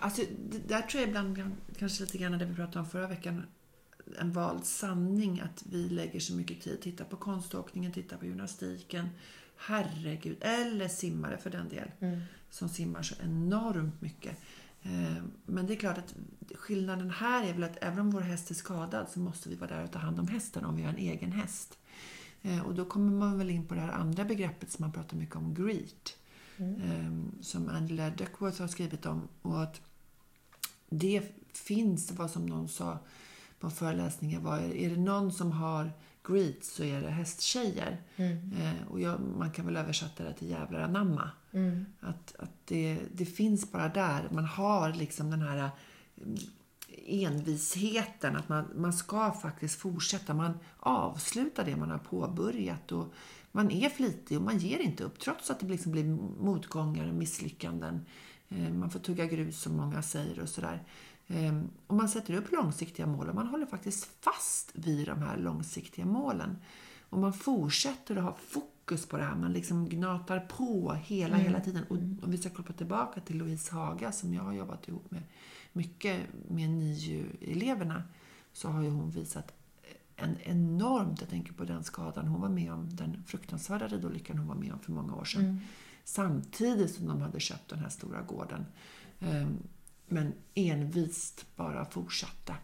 Alltså, 0.00 0.22
det 0.50 0.68
där 0.68 0.82
tror 0.82 1.00
jag 1.00 1.08
ibland, 1.08 1.36
kan- 1.36 1.54
kanske 1.78 2.04
lite 2.04 2.18
grann 2.18 2.38
det 2.38 2.44
vi 2.44 2.54
pratade 2.54 2.78
om 2.78 2.86
förra 2.86 3.06
veckan, 3.06 3.46
en 4.20 4.32
vald 4.32 4.64
sanning 4.64 5.40
att 5.40 5.62
vi 5.70 5.88
lägger 5.88 6.20
så 6.20 6.34
mycket 6.34 6.60
tid. 6.60 6.80
Titta 6.80 7.04
på 7.04 7.16
konståkningen, 7.16 7.92
titta 7.92 8.16
på 8.16 8.26
gymnastiken. 8.26 9.08
Herregud. 9.66 10.36
Eller 10.40 10.88
simmare 10.88 11.36
för 11.38 11.50
den 11.50 11.68
del. 11.68 11.90
Som 12.50 12.68
simmar 12.68 13.02
så 13.02 13.14
enormt 13.22 14.00
mycket. 14.00 14.38
Eh, 14.82 15.22
Men 15.46 15.66
det 15.66 15.72
är 15.72 15.76
klart 15.76 15.98
att 15.98 16.14
skillnaden 16.54 17.10
här 17.10 17.44
är 17.48 17.52
väl 17.52 17.64
att 17.64 17.78
även 17.80 17.98
om 17.98 18.10
vår 18.10 18.20
häst 18.20 18.50
är 18.50 18.54
skadad 18.54 19.06
så 19.08 19.20
måste 19.20 19.48
vi 19.48 19.54
vara 19.54 19.70
där 19.76 19.84
och 19.84 19.90
ta 19.92 19.98
hand 19.98 20.20
om 20.20 20.28
hästen 20.28 20.64
om 20.64 20.76
vi 20.76 20.82
har 20.82 20.90
en 20.90 20.96
egen 20.98 21.32
häst. 21.32 21.78
Eh, 22.42 22.60
Och 22.66 22.74
då 22.74 22.84
kommer 22.84 23.12
man 23.12 23.38
väl 23.38 23.50
in 23.50 23.66
på 23.66 23.74
det 23.74 23.80
här 23.80 23.92
andra 23.92 24.24
begreppet 24.24 24.70
som 24.70 24.82
man 24.82 24.92
pratar 24.92 25.16
mycket 25.16 25.36
om, 25.36 25.54
greet. 25.54 26.16
eh, 26.58 27.40
Som 27.40 27.68
Angela 27.68 28.10
Duckworth 28.10 28.60
har 28.60 28.68
skrivit 28.68 29.06
om. 29.06 29.28
Och 29.42 29.62
att 29.62 29.80
det 30.88 31.22
finns, 31.52 32.12
vad 32.12 32.30
som 32.30 32.46
någon 32.46 32.68
sa 32.68 32.98
på 33.60 33.66
en 33.66 33.72
föreläsning 33.72 34.42
var, 34.42 34.58
är 34.58 34.90
det 34.90 34.96
någon 35.00 35.32
som 35.32 35.52
har 35.52 35.90
greet 36.24 36.64
så 36.64 36.84
är 36.84 37.02
det 37.02 37.10
hästtjejer. 37.10 38.00
Mm. 38.16 38.52
Eh, 38.52 38.88
och 38.88 39.00
jag, 39.00 39.20
man 39.20 39.50
kan 39.50 39.66
väl 39.66 39.76
översätta 39.76 40.24
det 40.24 40.32
till 40.32 40.50
jävlar 40.50 40.80
anamma. 40.80 41.30
Mm. 41.52 41.86
Att, 42.00 42.34
att 42.38 42.52
det, 42.64 42.98
det 43.12 43.26
finns 43.26 43.72
bara 43.72 43.88
där. 43.88 44.28
Man 44.30 44.44
har 44.44 44.92
liksom 44.92 45.30
den 45.30 45.42
här 45.42 45.70
mm, 46.22 46.38
envisheten. 47.06 48.36
Att 48.36 48.48
man, 48.48 48.64
man 48.74 48.92
ska 48.92 49.32
faktiskt 49.32 49.78
fortsätta. 49.78 50.34
Man 50.34 50.58
avslutar 50.78 51.64
det 51.64 51.76
man 51.76 51.90
har 51.90 51.98
påbörjat. 51.98 52.92
Och 52.92 53.14
man 53.52 53.70
är 53.70 53.88
flitig 53.88 54.38
och 54.38 54.44
man 54.44 54.58
ger 54.58 54.78
inte 54.78 55.04
upp. 55.04 55.18
Trots 55.18 55.50
att 55.50 55.60
det 55.60 55.66
liksom 55.66 55.92
blir 55.92 56.04
motgångar 56.40 57.08
och 57.08 57.14
misslyckanden. 57.14 58.06
Eh, 58.48 58.72
man 58.72 58.90
får 58.90 59.00
tugga 59.00 59.26
grus 59.26 59.60
som 59.60 59.76
många 59.76 60.02
säger 60.02 60.40
och 60.40 60.48
sådär. 60.48 60.82
Eh, 61.32 61.60
och 61.86 61.96
man 61.96 62.08
sätter 62.08 62.34
upp 62.34 62.52
långsiktiga 62.52 63.06
mål 63.06 63.28
och 63.28 63.34
man 63.34 63.46
håller 63.46 63.66
faktiskt 63.66 64.08
fast 64.20 64.70
vid 64.74 65.06
de 65.06 65.22
här 65.22 65.36
långsiktiga 65.36 66.04
målen. 66.04 66.56
Och 67.10 67.18
man 67.18 67.32
fortsätter 67.32 68.16
att 68.16 68.24
ha 68.24 68.36
fokus 68.48 69.06
på 69.06 69.16
det 69.16 69.24
här. 69.24 69.36
Man 69.36 69.52
liksom 69.52 69.88
gnatar 69.88 70.40
på 70.40 70.92
hela, 70.92 71.36
hela 71.36 71.60
tiden. 71.60 71.84
Och 71.88 71.96
om 71.96 72.30
vi 72.30 72.38
ska 72.38 72.50
koppla 72.50 72.74
tillbaka 72.74 73.20
till 73.20 73.38
Louise 73.38 73.74
Haga 73.74 74.12
som 74.12 74.34
jag 74.34 74.42
har 74.42 74.52
jobbat 74.52 74.88
ihop 74.88 75.10
med 75.10 75.22
mycket 75.72 76.20
med 76.48 76.70
NIU-eleverna 76.70 78.02
så 78.52 78.68
har 78.68 78.82
ju 78.82 78.90
hon 78.90 79.10
visat 79.10 79.52
en 80.16 80.36
enormt, 80.42 81.20
jag 81.20 81.30
tänker 81.30 81.52
på 81.52 81.64
den 81.64 81.84
skadan 81.84 82.26
hon 82.26 82.40
var 82.40 82.48
med 82.48 82.72
om, 82.72 82.96
den 82.96 83.22
fruktansvärda 83.26 83.86
ridolyckan 83.86 84.38
hon 84.38 84.48
var 84.48 84.54
med 84.54 84.72
om 84.72 84.78
för 84.78 84.92
många 84.92 85.14
år 85.14 85.24
sedan. 85.24 85.44
Mm. 85.44 85.60
Samtidigt 86.04 86.94
som 86.94 87.08
de 87.08 87.20
hade 87.20 87.40
köpt 87.40 87.68
den 87.68 87.78
här 87.78 87.88
stora 87.88 88.22
gården. 88.22 88.66
Ehm, 89.20 89.58
Men 90.12 90.32
envist 90.54 91.46
bara 91.56 91.84
fortsatte. 91.84 92.54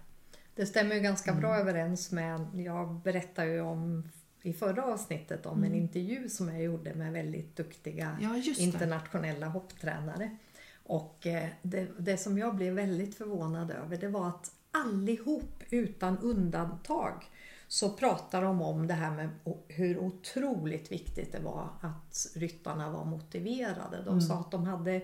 Det 0.55 0.67
stämmer 0.67 0.95
ju 0.95 1.01
ganska 1.01 1.35
bra 1.35 1.55
Mm. 1.55 1.61
överens 1.69 2.13
med, 2.13 2.41
jag 2.55 2.95
berättade 2.95 3.49
ju 3.53 3.61
om 3.61 4.09
i 4.43 4.53
förra 4.53 4.85
avsnittet 4.85 5.47
om 5.47 5.65
en 5.65 5.75
intervju 5.75 6.29
som 6.29 6.49
jag 6.49 6.63
gjorde 6.63 6.95
med 6.95 7.13
väldigt 7.13 7.57
duktiga 7.57 8.09
Mm. 8.21 8.43
Ja, 8.47 8.53
internationella 8.59 9.47
hopptränare. 9.47 10.37
Och 10.85 11.27
eh, 11.27 11.49
det, 11.63 11.89
det 11.99 12.17
som 12.17 12.39
jag 12.39 12.57
blev 12.57 12.75
väldigt 12.75 13.15
förvånad 13.15 13.71
över 13.71 13.97
det 13.97 14.09
var 14.09 14.29
att 14.29 14.51
allihop 14.71 15.63
utan 15.71 16.19
undantag 16.19 17.25
så 17.69 17.91
pratar 17.91 18.43
de 18.43 18.63
om 18.63 18.87
det 18.87 18.95
här 18.95 19.11
med 19.17 19.29
hur 19.69 19.99
otroligt 19.99 20.93
viktigt 20.93 21.33
det 21.33 21.41
var 21.41 21.69
att 21.81 22.27
ryttarna 22.35 22.91
var 22.91 23.05
motiverade. 23.05 23.97
De 24.05 24.09
Mm. 24.09 24.21
sa 24.21 24.35
att 24.41 24.51
de 24.51 24.65
hade 24.65 25.01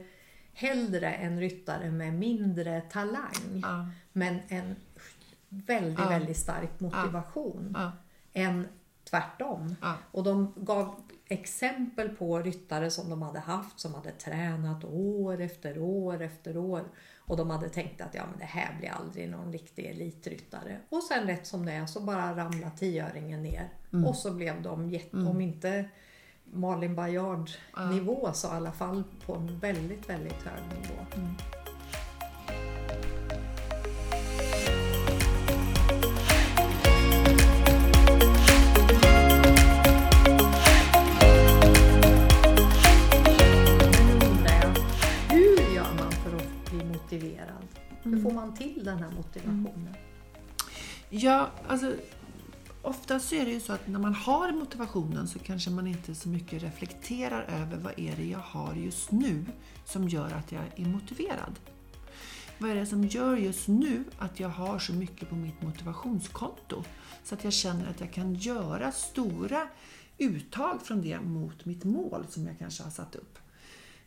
hellre 0.54 1.12
en 1.14 1.40
ryttare 1.40 1.90
med 1.90 2.14
mindre 2.14 2.80
talang 2.80 3.60
Ja, 3.62 3.86
men 4.12 4.38
en 4.48 4.76
väldigt, 5.48 5.98
Ja. 5.98 6.08
väldigt 6.08 6.36
stark 6.36 6.80
motivation 6.80 7.74
ja, 7.78 7.92
än 8.32 8.68
tvärtom. 9.10 9.74
Och 10.10 10.24
de 10.24 10.52
gav 10.56 10.94
exempel 11.28 12.08
på 12.08 12.38
ryttare 12.38 12.90
som 12.90 13.10
de 13.10 13.22
hade 13.22 13.38
haft 13.38 13.80
som 13.80 13.94
hade 13.94 14.10
tränat 14.10 14.84
år 14.84 15.40
efter 15.40 15.78
år 15.78 16.22
efter 16.22 16.56
år. 16.56 16.82
Och 17.26 17.36
de 17.36 17.50
hade 17.50 17.68
tänkt 17.68 18.00
att 18.00 18.14
ja, 18.14 18.22
men 18.30 18.38
det 18.38 18.44
här 18.44 18.76
blir 18.78 18.90
aldrig 18.90 19.28
någon 19.28 19.52
riktig 19.52 19.84
elitryttare. 19.86 20.78
Och 20.88 21.02
sen 21.02 21.26
rätt 21.26 21.46
som 21.46 21.66
det 21.66 21.72
är 21.72 21.86
så 21.86 22.00
bara 22.00 22.36
ramlade 22.36 22.76
tioöringen 22.76 23.42
ner. 23.42 23.68
Mm. 23.92 24.06
Och 24.06 24.16
så 24.16 24.32
blev 24.34 24.62
de, 24.62 24.90
jätte, 24.90 25.16
om 25.16 25.40
inte 25.40 25.84
Malin 26.52 26.94
Baryard 26.94 27.50
nivå 27.90 28.30
så 28.33 28.48
i 28.48 28.50
alla 28.50 28.72
fall 28.72 29.04
på 29.26 29.35
en 29.35 29.59
väldigt, 29.59 30.09
väldigt 30.09 30.42
hög 30.42 30.62
nivå. 30.80 30.94
Jag, 44.46 44.74
hur 45.35 45.74
gör 45.74 45.94
man 45.98 46.12
för 46.12 46.37
att 46.37 46.70
bli 46.70 46.85
motiverad? 46.85 47.68
Hur 48.02 48.22
får 48.22 48.30
man 48.30 48.54
till 48.54 48.85
den 48.85 48.98
här 48.98 49.11
motivationen? 49.11 49.94
Ja, 51.09 51.50
alltså 51.68 51.92
ofta 52.84 53.20
så 53.20 53.34
är 53.34 53.44
det 53.44 53.50
ju 53.50 53.60
så 53.60 53.72
att 53.72 53.88
när 53.88 53.98
man 53.98 54.14
har 54.14 54.52
motivationen 54.52 55.28
så 55.28 55.38
kanske 55.38 55.70
man 55.70 55.86
inte 55.86 56.14
så 56.14 56.28
mycket 56.28 56.62
reflekterar 56.62 57.42
över 57.42 57.76
vad 57.76 57.98
är 57.98 58.16
det 58.16 58.24
jag 58.26 58.38
har 58.38 58.74
just 58.74 59.10
nu 59.10 59.44
som 59.84 60.08
gör 60.08 60.30
att 60.32 60.52
jag 60.52 60.62
är 60.76 60.84
motiverad. 60.86 61.60
Vad 62.58 62.70
är 62.70 62.74
det 62.74 62.86
som 62.86 63.04
gör 63.04 63.36
just 63.36 63.68
nu 63.68 64.04
att 64.18 64.40
jag 64.40 64.48
har 64.48 64.78
så 64.78 64.92
mycket 64.92 65.28
på 65.28 65.34
mitt 65.36 65.62
motivationskonto? 65.62 66.84
Så 67.24 67.34
att 67.34 67.44
jag 67.44 67.52
känner 67.52 67.90
att 67.90 68.00
jag 68.00 68.12
kan 68.12 68.34
göra 68.34 68.92
stora 68.92 69.68
uttag 70.18 70.82
från 70.82 71.02
det 71.02 71.20
mot 71.20 71.64
mitt 71.64 71.84
mål 71.84 72.26
som 72.28 72.46
jag 72.46 72.58
kanske 72.58 72.82
har 72.82 72.90
satt 72.90 73.14
upp. 73.14 73.38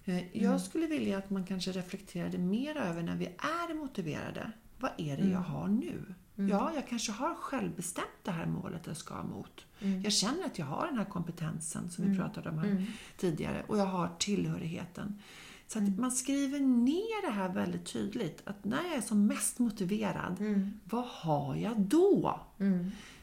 Eh, 0.05 0.37
Jag 0.37 0.61
skulle 0.61 0.87
vilja 0.87 1.17
att 1.17 1.29
man 1.29 1.45
kanske 1.45 1.71
reflekterade 1.71 2.37
mer 2.37 2.77
över 2.77 3.03
när 3.03 3.15
vi 3.15 3.25
är 3.25 3.73
motiverade. 3.73 4.51
Vad 4.79 4.91
är 4.97 5.17
det 5.17 5.27
jag 5.29 5.39
har 5.39 5.67
nu? 5.67 6.13
Ja, 6.37 6.71
jag 6.75 6.87
kanske 6.87 7.11
har 7.11 7.35
självbestämt 7.35 8.07
det 8.23 8.31
här 8.31 8.45
målet 8.45 8.87
jag 8.87 8.97
ska 8.97 9.23
mot. 9.23 9.65
Jag 10.03 10.13
känner 10.13 10.45
att 10.45 10.59
jag 10.59 10.65
har 10.65 10.87
den 10.87 10.97
här 10.97 11.05
kompetensen 11.05 11.89
som 11.89 12.11
vi 12.11 12.17
pratade 12.17 12.49
om 12.49 12.57
här 12.57 12.85
tidigare 13.17 13.63
och 13.67 13.77
jag 13.77 13.85
har 13.85 14.09
tillhörigheten. 14.19 15.21
Så 15.67 15.79
att 15.79 15.97
man 15.97 16.11
skriver 16.11 16.59
ner 16.59 17.27
det 17.27 17.33
här 17.33 17.49
väldigt 17.49 17.85
tydligt. 17.85 18.41
Att 18.45 18.65
när 18.65 18.83
jag 18.83 18.95
är 18.95 19.01
som 19.01 19.27
mest 19.27 19.59
motiverad, 19.59 20.37
vad 20.83 21.05
har 21.05 21.55
jag 21.55 21.79
då? 21.79 22.39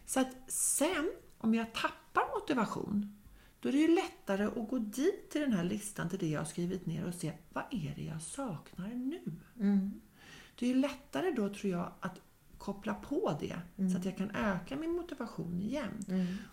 Så 0.06 0.20
att 0.20 0.32
sen, 0.46 1.10
om 1.38 1.54
jag 1.54 1.72
tappar 1.74 2.40
motivation, 2.40 3.16
då 3.60 3.68
är 3.68 3.72
det 3.72 3.78
ju 3.78 3.94
lättare 3.94 4.44
att 4.44 4.68
gå 4.68 4.78
dit 4.78 5.30
till 5.30 5.40
den 5.40 5.52
här 5.52 5.64
listan, 5.64 6.08
till 6.08 6.18
det 6.18 6.28
jag 6.28 6.40
har 6.40 6.44
skrivit 6.46 6.86
ner 6.86 7.04
och 7.06 7.14
se 7.14 7.32
vad 7.52 7.64
är 7.70 7.92
det 7.96 8.02
jag 8.04 8.22
saknar 8.22 8.88
nu? 8.88 9.20
Det 10.58 10.66
är 10.66 10.74
ju 10.74 10.80
lättare 10.80 11.30
då, 11.30 11.48
tror 11.48 11.72
jag, 11.72 11.92
att 12.00 12.20
koppla 12.64 12.94
på 12.94 13.38
det 13.40 13.56
så 13.90 13.98
att 13.98 14.04
jag 14.04 14.16
kan 14.16 14.30
öka 14.30 14.76
min 14.76 14.90
motivation 14.90 15.60
igen. 15.60 16.04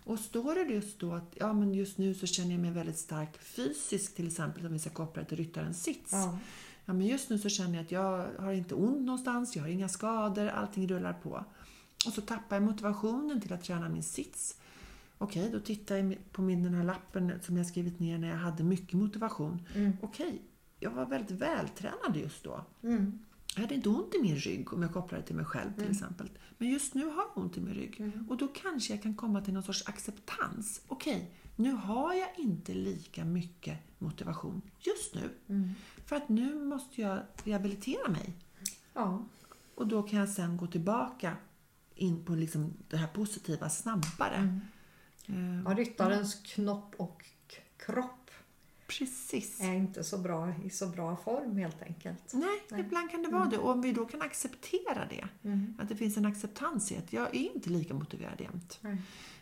Och 0.04 0.18
står 0.18 0.54
det 0.54 0.74
just 0.74 0.98
då 0.98 1.12
att 1.12 1.36
ja, 1.40 1.52
men 1.52 1.74
just 1.74 1.98
nu 1.98 2.14
så 2.14 2.26
känner 2.26 2.50
jag 2.50 2.60
mig 2.60 2.70
väldigt 2.70 2.98
stark 2.98 3.38
fysiskt 3.38 4.16
till 4.16 4.26
exempel, 4.26 4.66
om 4.66 4.72
vi 4.72 4.78
ska 4.78 4.90
koppla 4.90 5.22
det 5.22 5.28
till 5.28 5.38
ryttarens 5.38 5.82
sits. 5.82 6.12
Ja. 6.12 6.38
Ja, 6.84 6.92
men 6.92 7.06
just 7.06 7.30
nu 7.30 7.38
så 7.38 7.48
känner 7.48 7.74
jag 7.74 7.84
att 7.84 7.92
jag 7.92 8.26
har 8.38 8.52
inte 8.52 8.74
ont 8.74 9.00
någonstans, 9.00 9.56
jag 9.56 9.62
har 9.62 9.68
inga 9.68 9.88
skador, 9.88 10.48
allting 10.48 10.88
rullar 10.88 11.12
på. 11.12 11.44
Och 12.06 12.12
så 12.12 12.20
tappar 12.20 12.56
jag 12.56 12.62
motivationen 12.62 13.40
till 13.40 13.52
att 13.52 13.64
träna 13.64 13.88
min 13.88 14.02
sits. 14.02 14.56
Okej, 15.18 15.50
då 15.52 15.60
tittar 15.60 15.96
jag 15.96 16.18
på 16.32 16.42
min, 16.42 16.62
den 16.62 16.74
här 16.74 16.84
lappen 16.84 17.32
som 17.42 17.56
jag 17.56 17.66
skrivit 17.66 18.00
ner 18.00 18.18
när 18.18 18.28
jag 18.28 18.36
hade 18.36 18.64
mycket 18.64 18.92
motivation. 18.92 19.68
Okej, 20.00 20.42
jag 20.80 20.90
var 20.90 21.06
väldigt 21.06 21.40
vältränad 21.40 22.16
just 22.16 22.44
då. 22.44 22.64
Mm. 22.82 23.18
Jag 23.54 23.60
hade 23.62 23.74
inte 23.74 23.88
ont 23.88 24.14
i 24.14 24.18
min 24.22 24.36
rygg 24.36 24.72
om 24.72 24.82
jag 24.82 24.92
kopplar 24.92 25.18
det 25.18 25.24
till 25.24 25.36
mig 25.36 25.44
själv 25.44 25.74
till 25.78 25.90
exempel. 25.90 26.30
Men 26.58 26.68
just 26.70 26.94
nu 26.94 27.04
har 27.04 27.16
jag 27.16 27.38
ont 27.38 27.56
i 27.56 27.60
min 27.60 27.74
rygg. 27.74 28.12
Och 28.28 28.36
då 28.36 28.48
kanske 28.48 28.92
jag 28.92 29.02
kan 29.02 29.14
komma 29.14 29.40
till 29.40 29.54
någon 29.54 29.62
sorts 29.62 29.88
acceptans. 29.88 30.82
Okej, 30.86 31.34
nu 31.56 31.72
har 31.72 32.14
jag 32.14 32.28
inte 32.38 32.74
lika 32.74 33.24
mycket 33.24 33.78
motivation 33.98 34.62
just 34.78 35.14
nu. 35.14 35.30
För 36.06 36.16
att 36.16 36.28
nu 36.28 36.54
måste 36.64 37.00
jag 37.00 37.18
rehabilitera 37.44 38.08
mig. 38.10 38.32
Ja. 38.94 39.24
Och 39.74 39.86
då 39.86 40.02
kan 40.02 40.18
jag 40.18 40.28
sen 40.28 40.56
gå 40.56 40.66
tillbaka 40.66 41.36
in 41.94 42.24
på 42.24 42.34
liksom 42.34 42.72
det 42.88 42.96
här 42.96 43.06
positiva 43.08 43.68
snabbare. 43.68 44.60
Eh, 45.26 45.62
Ja, 45.64 45.74
ryttarens 45.74 46.34
knopp 46.34 46.94
och 46.96 47.24
kropp 47.76 48.21
Precis. 48.98 49.60
är 49.60 49.72
inte 49.74 50.04
så 50.04 50.18
bra 50.18 50.52
i 50.64 50.70
så 50.70 50.86
bra 50.86 51.16
form 51.16 51.56
helt 51.56 51.82
enkelt. 51.82 52.32
Nej, 52.32 52.80
ibland 52.80 53.10
kan 53.10 53.22
det 53.22 53.28
vara 53.28 53.44
det. 53.46 53.58
Och 53.58 53.70
om 53.70 53.82
vi 53.82 53.92
då 53.92 54.04
kan 54.04 54.22
acceptera 54.22 55.06
det, 55.10 55.24
att 55.78 55.88
det 55.88 55.96
finns 55.96 56.16
en 56.16 56.26
acceptans 56.26 56.92
i 56.92 56.96
att 56.96 57.12
jag 57.12 57.34
är 57.36 57.54
inte 57.54 57.70
lika 57.70 57.94
motiverad 57.94 58.40
jämt. 58.40 58.78
Nej. 58.80 58.96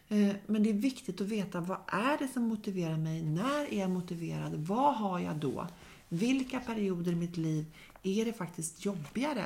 Eh, 0.09 0.37
Men 0.47 0.63
det 0.63 0.71
är 0.71 0.75
viktigt 0.75 1.21
att 1.21 1.27
veta 1.27 1.61
vad 1.61 1.79
är 1.87 2.19
det 2.19 2.29
som 2.29 2.43
motiverar 2.43 2.97
mig? 2.97 3.23
När 3.23 3.73
är 3.73 3.81
jag 3.81 3.91
motiverad? 3.91 4.55
Vad 4.55 4.95
har 4.97 5.19
jag 5.19 5.37
då? 5.37 5.67
Vilka 6.09 6.61
perioder 6.61 7.13
i 7.13 7.15
mitt 7.15 7.37
liv 7.37 7.65
är 8.03 8.25
det 8.25 8.33
faktiskt 8.33 8.85
jobbigare? 8.85 9.45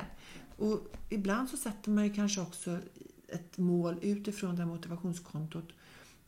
Och 0.56 0.80
ibland 1.10 1.48
så 1.50 1.56
sätter 1.56 1.90
man 1.90 2.04
ju 2.04 2.14
kanske 2.14 2.40
också 2.40 2.78
ett 3.28 3.58
mål 3.58 3.98
utifrån 4.02 4.56
det 4.56 4.62
här 4.62 4.68
motivationskontot 4.68 5.68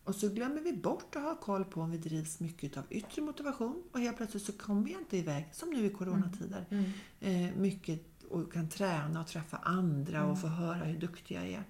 och 0.07 0.15
så 0.15 0.29
glömmer 0.29 0.61
vi 0.61 0.73
bort 0.73 1.17
att 1.17 1.23
ha 1.23 1.35
koll 1.35 1.65
på 1.65 1.81
om 1.81 1.91
vi 1.91 1.99
drivs 1.99 2.41
mycket 2.41 2.77
av 2.77 2.85
yttre 2.91 3.23
motivation 3.23 3.83
och 3.93 4.01
helt 4.01 4.17
plötsligt 4.17 4.43
så 4.43 4.53
kommer 4.53 4.83
vi 4.83 4.93
inte 4.93 5.17
iväg, 5.17 5.49
som 5.53 5.71
nu 5.71 5.87
i 5.87 5.91
coronatider, 5.91 6.65
eh, 7.21 7.57
mycket 7.57 8.01
och 8.29 8.53
kan 8.53 8.69
träna 8.69 9.21
och 9.21 9.27
träffa 9.27 9.57
andra 9.57 10.25
och 10.27 10.41
få 10.41 10.47
höra 10.47 10.85
hur 10.85 10.99
duktig 10.99 11.35
jag 11.35 11.45
är. 11.47 11.65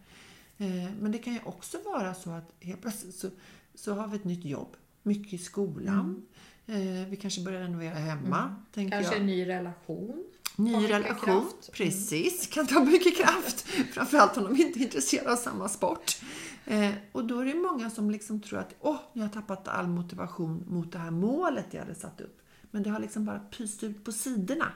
Eh, 0.59 0.91
men 1.01 1.13
det 1.13 1.19
kan 1.19 1.33
ju 1.33 1.41
också 1.45 1.79
vara 1.85 2.15
så 2.15 2.31
att 2.31 2.53
helt 2.61 2.83
plötsligt 2.83 3.15
så, 3.15 3.31
så 3.75 3.95
har 3.95 4.09
vi 4.09 4.17
ett 4.17 4.25
nytt 4.25 4.45
jobb, 4.45 4.77
mycket 5.03 5.33
i 5.33 5.39
skolan. 5.39 6.27
Eh, 6.67 7.09
vi 7.09 7.19
kanske 7.21 7.41
börjar 7.41 7.61
renovera 7.61 7.95
hemma, 7.95 8.57
tänker 8.73 8.97
Kanske 8.97 9.15
jag. 9.15 9.21
en 9.21 9.27
ny 9.27 9.47
relation. 9.47 10.25
Ny 10.57 10.89
relation, 10.89 11.17
kraft. 11.25 11.73
precis. 11.73 12.47
Kan 12.47 12.67
ta 12.67 12.85
mycket 12.85 13.17
kraft. 13.17 13.61
Framförallt 13.93 14.37
om 14.37 14.45
de 14.45 14.63
inte 14.63 14.79
är 14.79 14.83
intresserade 14.83 15.33
av 15.33 15.37
samma 15.37 15.69
sport. 15.69 16.21
Eh, 16.69 16.93
och 17.13 17.25
då 17.25 17.41
är 17.41 17.45
det 17.45 17.55
många 17.55 17.91
som 17.91 18.11
liksom 18.11 18.41
tror 18.41 18.59
att 18.59 18.75
åh, 18.81 18.97
nu 19.13 19.21
har 19.21 19.27
jag 19.29 19.33
tappat 19.35 19.69
all 19.69 19.87
motivation 19.87 20.65
mot 20.67 20.93
det 20.93 20.99
här 20.99 21.11
målet 21.11 21.67
jag 21.71 21.81
hade 21.81 21.95
satt 21.95 22.21
upp. 22.21 22.41
Men 22.71 22.83
det 22.83 22.91
har 22.91 23.01
liksom 23.01 23.25
bara 23.25 23.39
pyst 23.39 23.83
ut 23.83 24.05
på 24.05 24.13
sidorna. 24.13 24.73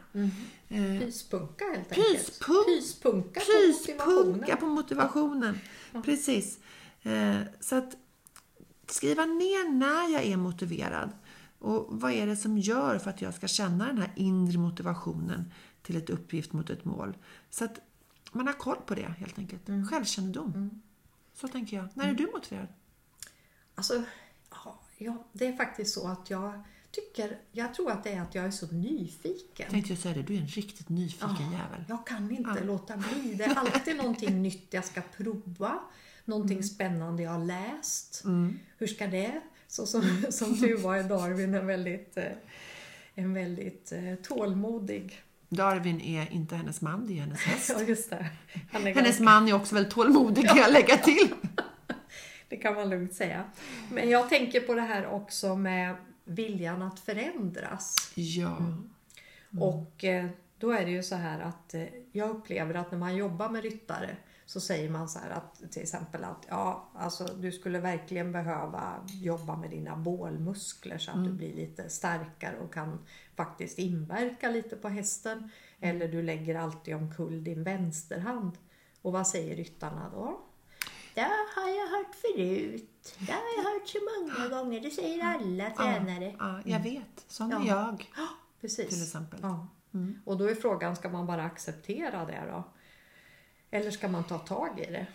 Eh, 0.69 0.99
Pyspunka 1.01 1.65
helt 1.65 1.93
enkelt. 1.93 1.99
Pyspunk- 2.39 3.35
Pyspunka 3.35 3.41
på 3.41 3.47
motivationen. 3.57 4.33
Pyspunka 4.41 4.57
på 4.57 4.67
motivationen. 4.67 5.59
Precis. 6.05 6.59
Eh, 7.03 7.37
så 7.61 7.77
att 7.77 7.97
skriva 8.87 9.25
ner 9.25 9.71
när 9.73 10.13
jag 10.13 10.25
är 10.25 10.37
motiverad 10.37 11.11
och 11.59 11.87
vad 11.91 12.13
är 12.13 12.27
det 12.27 12.37
som 12.37 12.59
gör 12.59 12.99
för 12.99 13.11
att 13.11 13.23
jag 13.23 13.35
ska 13.35 13.47
känna 13.49 13.87
den 13.87 13.99
här 13.99 14.13
inre 14.17 14.59
motivationen 14.59 15.53
till 15.83 15.97
ett 15.97 16.11
uppgift 16.11 16.53
mot 16.53 16.71
ett 16.71 16.85
mål. 16.85 17.17
Så 17.51 17.65
att 17.65 17.79
man 18.33 18.47
har 18.47 18.55
koll 18.55 18.77
på 18.87 18.95
det 18.95 19.15
helt 19.19 19.39
enkelt. 19.39 19.63
Självkännedom. 19.91 20.81
Så 21.41 21.49
tänker 21.49 21.77
jag. 21.77 21.89
När 21.95 22.09
är 22.09 22.15
du 22.15 22.27
motiverad? 22.27 22.67
Alltså, 23.75 24.03
ja, 24.99 25.25
det 25.33 25.47
är 25.47 25.53
faktiskt 25.57 25.95
så 25.95 26.09
att 26.09 26.31
jag 26.31 26.63
tycker, 26.91 27.39
jag 27.53 27.75
tror 27.75 27.91
att 27.91 28.05
det 28.05 28.11
är 28.13 28.21
att 28.21 28.35
jag 28.35 28.45
är 28.45 28.51
så 28.51 28.67
nyfiken. 28.67 29.71
Tänkte 29.71 29.93
jag 29.93 29.99
säga 29.99 30.15
det, 30.15 30.23
du 30.23 30.35
är 30.35 30.41
en 30.41 30.47
riktigt 30.47 30.89
nyfiken 30.89 31.29
Ja, 31.53 31.53
jävel. 31.53 31.85
Jag 31.89 32.07
kan 32.07 32.31
inte 32.31 32.51
Ja. 32.57 32.65
låta 32.65 32.97
bli. 32.97 33.35
Det 33.39 33.45
är 33.45 33.55
alltid 33.55 33.97
någonting 33.97 34.43
nytt 34.43 34.67
jag 34.71 34.85
ska 34.85 35.01
prova. 35.17 35.79
Någonting 36.25 36.63
spännande 36.63 37.23
jag 37.23 37.31
har 37.31 37.45
läst. 37.45 38.25
Hur 38.79 38.87
ska 38.87 39.07
det? 39.07 39.41
Så 39.67 39.87
som, 39.87 40.25
som 40.31 40.59
tur 40.61 40.77
var 40.77 40.97
är 40.97 41.03
Darwin 41.05 41.55
en 41.55 41.67
väldigt, 41.67 42.17
eh, 42.17 42.25
en 43.15 43.35
väldigt 43.35 43.93
eh, 43.93 44.15
tålmodig. 44.15 45.23
Darwin 45.51 46.01
är 46.01 46.33
inte 46.33 46.57
hennes 46.57 46.81
man, 46.81 47.07
det 47.07 47.13
är 47.13 47.21
hennes 47.21 47.41
häst. 47.41 47.71
Ja, 47.79 47.83
just 47.83 48.11
det. 48.11 48.27
Hennes 48.71 48.95
ganska, 48.95 49.23
man 49.23 49.49
är 49.49 49.53
också 49.53 49.75
väldigt 49.75 49.95
tålmodig 49.95 50.49
kan 50.49 50.57
jag 50.57 50.73
lägga 50.73 50.97
till. 50.97 51.29
det 52.49 52.57
kan 52.57 52.75
man 52.75 52.91
lugnt 52.91 53.15
säga. 53.15 53.45
Men 53.93 54.11
jag 54.11 54.29
tänker 54.29 54.61
på 54.61 54.75
det 54.75 54.81
här 54.81 55.07
också 55.07 55.57
med 55.57 55.97
viljan 56.25 56.83
att 56.83 57.01
förändras. 57.01 57.95
Ja. 58.15 58.57
Och 59.61 60.05
eh, 60.05 60.27
då 60.59 60.71
är 60.71 60.85
det 60.85 60.91
ju 60.91 61.03
så 61.03 61.15
här 61.15 61.41
att 61.41 61.75
eh, 61.75 61.85
jag 62.13 62.31
upplever 62.31 62.75
att 62.75 62.91
när 62.91 62.99
man 62.99 63.17
jobbar 63.17 63.49
med 63.49 63.63
ryttare 63.63 64.17
så 64.51 64.61
säger 64.61 64.91
man 64.91 65.09
så 65.09 65.19
här 65.19 65.31
att 65.31 65.73
till 65.73 65.83
exempel 65.83 66.25
att 66.25 66.47
ja, 66.49 66.89
alltså 66.95 67.25
du 67.25 67.53
skulle 67.53 67.79
verkligen 67.79 68.33
behöva 68.33 68.95
jobba 69.07 69.57
med 69.57 69.71
dina 69.71 69.97
bålmuskler 69.97 70.99
så 70.99 71.11
att 71.11 71.25
du 71.25 71.33
blir 71.33 71.55
lite 71.55 71.89
starkare 71.89 72.59
och 72.59 72.75
kan 72.75 72.99
faktiskt 73.37 73.79
inverka 73.79 74.51
lite 74.51 74.77
på 74.77 74.89
hästen. 74.89 75.51
Eller 75.81 76.09
du 76.09 76.23
lägger 76.23 76.55
alltid 76.55 76.95
omkull 76.95 77.45
din 77.45 77.65
vänsterhand. 77.65 78.59
Och 79.03 79.13
vad 79.13 79.27
säger 79.27 79.57
ryttarna 79.57 80.11
då? 80.15 80.41
Det 81.15 81.21
har 81.57 81.69
jag 81.69 81.89
hört 81.89 82.15
förut. 82.15 83.17
Det 83.19 83.33
har 83.33 83.43
jag 83.57 83.73
hört 83.73 83.89
så 83.89 83.99
många 84.11 84.49
gånger. 84.61 84.81
Det 84.81 84.91
säger 84.91 85.25
alla 85.25 85.71
tränare. 85.71 86.37
Ja, 86.39 86.61
jag 86.65 86.81
vet. 86.81 87.25
Sån 87.29 87.53
är 87.53 87.57
Ja. 87.57 87.67
jag. 87.67 88.11
Precis. 88.61 88.89
Till 88.89 89.03
exempel. 89.03 89.41
Ja. 89.43 89.67
Och 90.25 90.39
då 90.39 90.45
är 90.51 90.55
frågan, 90.55 90.97
ska 90.97 91.09
man 91.09 91.27
bara 91.27 91.45
acceptera 91.45 92.25
det 92.25 92.45
då? 92.53 92.65
Eller 93.71 93.91
ska 93.91 94.09
man 94.09 94.25
ta 94.25 94.39
tag 94.39 94.81
i 94.81 94.93
det? 94.93 95.07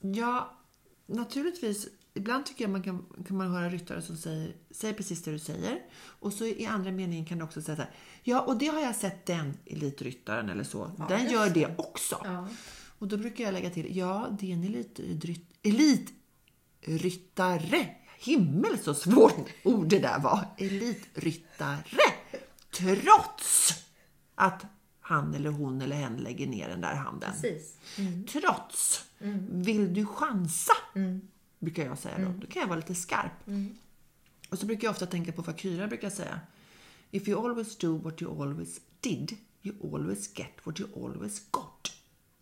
Ja, 0.00 0.58
naturligtvis. 1.06 1.88
Ibland 2.14 2.46
tycker 2.46 2.64
jag 2.64 2.70
man 2.70 2.82
kan, 2.82 3.06
kan 3.28 3.36
man 3.36 3.50
höra 3.50 3.68
ryttare 3.68 4.02
som 4.02 4.16
säger, 4.16 4.56
säger 4.70 4.94
precis 4.94 5.22
det 5.22 5.30
du 5.30 5.38
säger. 5.38 5.82
Och 6.02 6.32
så 6.32 6.44
i 6.44 6.66
andra 6.66 6.90
meningen 6.92 7.24
kan 7.26 7.38
du 7.38 7.44
också 7.44 7.62
säga 7.62 7.76
så 7.76 7.82
här. 7.82 7.90
Ja, 8.22 8.40
och 8.40 8.58
det 8.58 8.66
har 8.66 8.80
jag 8.80 8.96
sett 8.96 9.26
den 9.26 9.58
elitryttaren 9.66 10.48
eller 10.48 10.64
så. 10.64 10.90
Ja, 10.98 11.06
den 11.08 11.30
gör 11.30 11.50
det 11.50 11.78
också. 11.78 12.20
Ja. 12.24 12.48
Och 12.98 13.08
då 13.08 13.16
brukar 13.16 13.44
jag 13.44 13.54
lägga 13.54 13.70
till. 13.70 13.96
Ja, 13.96 14.36
det 14.40 14.50
är 14.50 14.54
en 14.54 14.64
elitrytt, 14.64 15.50
elitryttare. 16.82 17.88
Himmel 18.18 18.78
så 18.78 18.94
svårt 18.94 19.48
ord 19.64 19.88
det 19.88 19.98
där 19.98 20.18
var. 20.18 20.44
Elitryttare. 20.58 21.84
Trots 22.70 23.72
att 24.34 24.64
han 25.10 25.34
eller 25.34 25.50
hon 25.50 25.82
eller 25.82 25.96
hen 25.96 26.16
lägger 26.16 26.46
ner 26.46 26.68
den 26.68 26.80
där 26.80 26.94
handen. 26.94 27.32
Precis. 27.32 27.76
Trots. 28.32 29.04
Vill 29.50 29.94
du 29.94 30.06
chansa? 30.06 30.72
Brukar 31.58 31.84
jag 31.84 31.98
säga 31.98 32.18
då. 32.18 32.32
Då 32.40 32.46
kan 32.46 32.60
jag 32.60 32.68
vara 32.68 32.78
lite 32.78 32.94
skarp. 32.94 33.32
Och 34.50 34.58
så 34.58 34.66
brukar 34.66 34.86
jag 34.88 34.92
ofta 34.92 35.06
tänka 35.06 35.32
på 35.32 35.42
vad 35.42 35.58
Kyra 35.58 35.86
brukar 35.86 36.10
säga. 36.10 36.40
If 37.10 37.28
you 37.28 37.48
always 37.48 37.78
do 37.78 37.96
what 37.96 38.22
you 38.22 38.42
always 38.42 38.80
did, 39.00 39.36
you 39.62 39.94
always 39.94 40.38
get 40.38 40.52
what 40.64 40.80
you 40.80 41.04
always 41.04 41.50
got. 41.50 41.92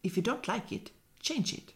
If 0.02 0.18
you 0.18 0.26
don't 0.26 0.54
like 0.54 0.74
it, 0.74 0.92
change 1.20 1.54
it. 1.54 1.74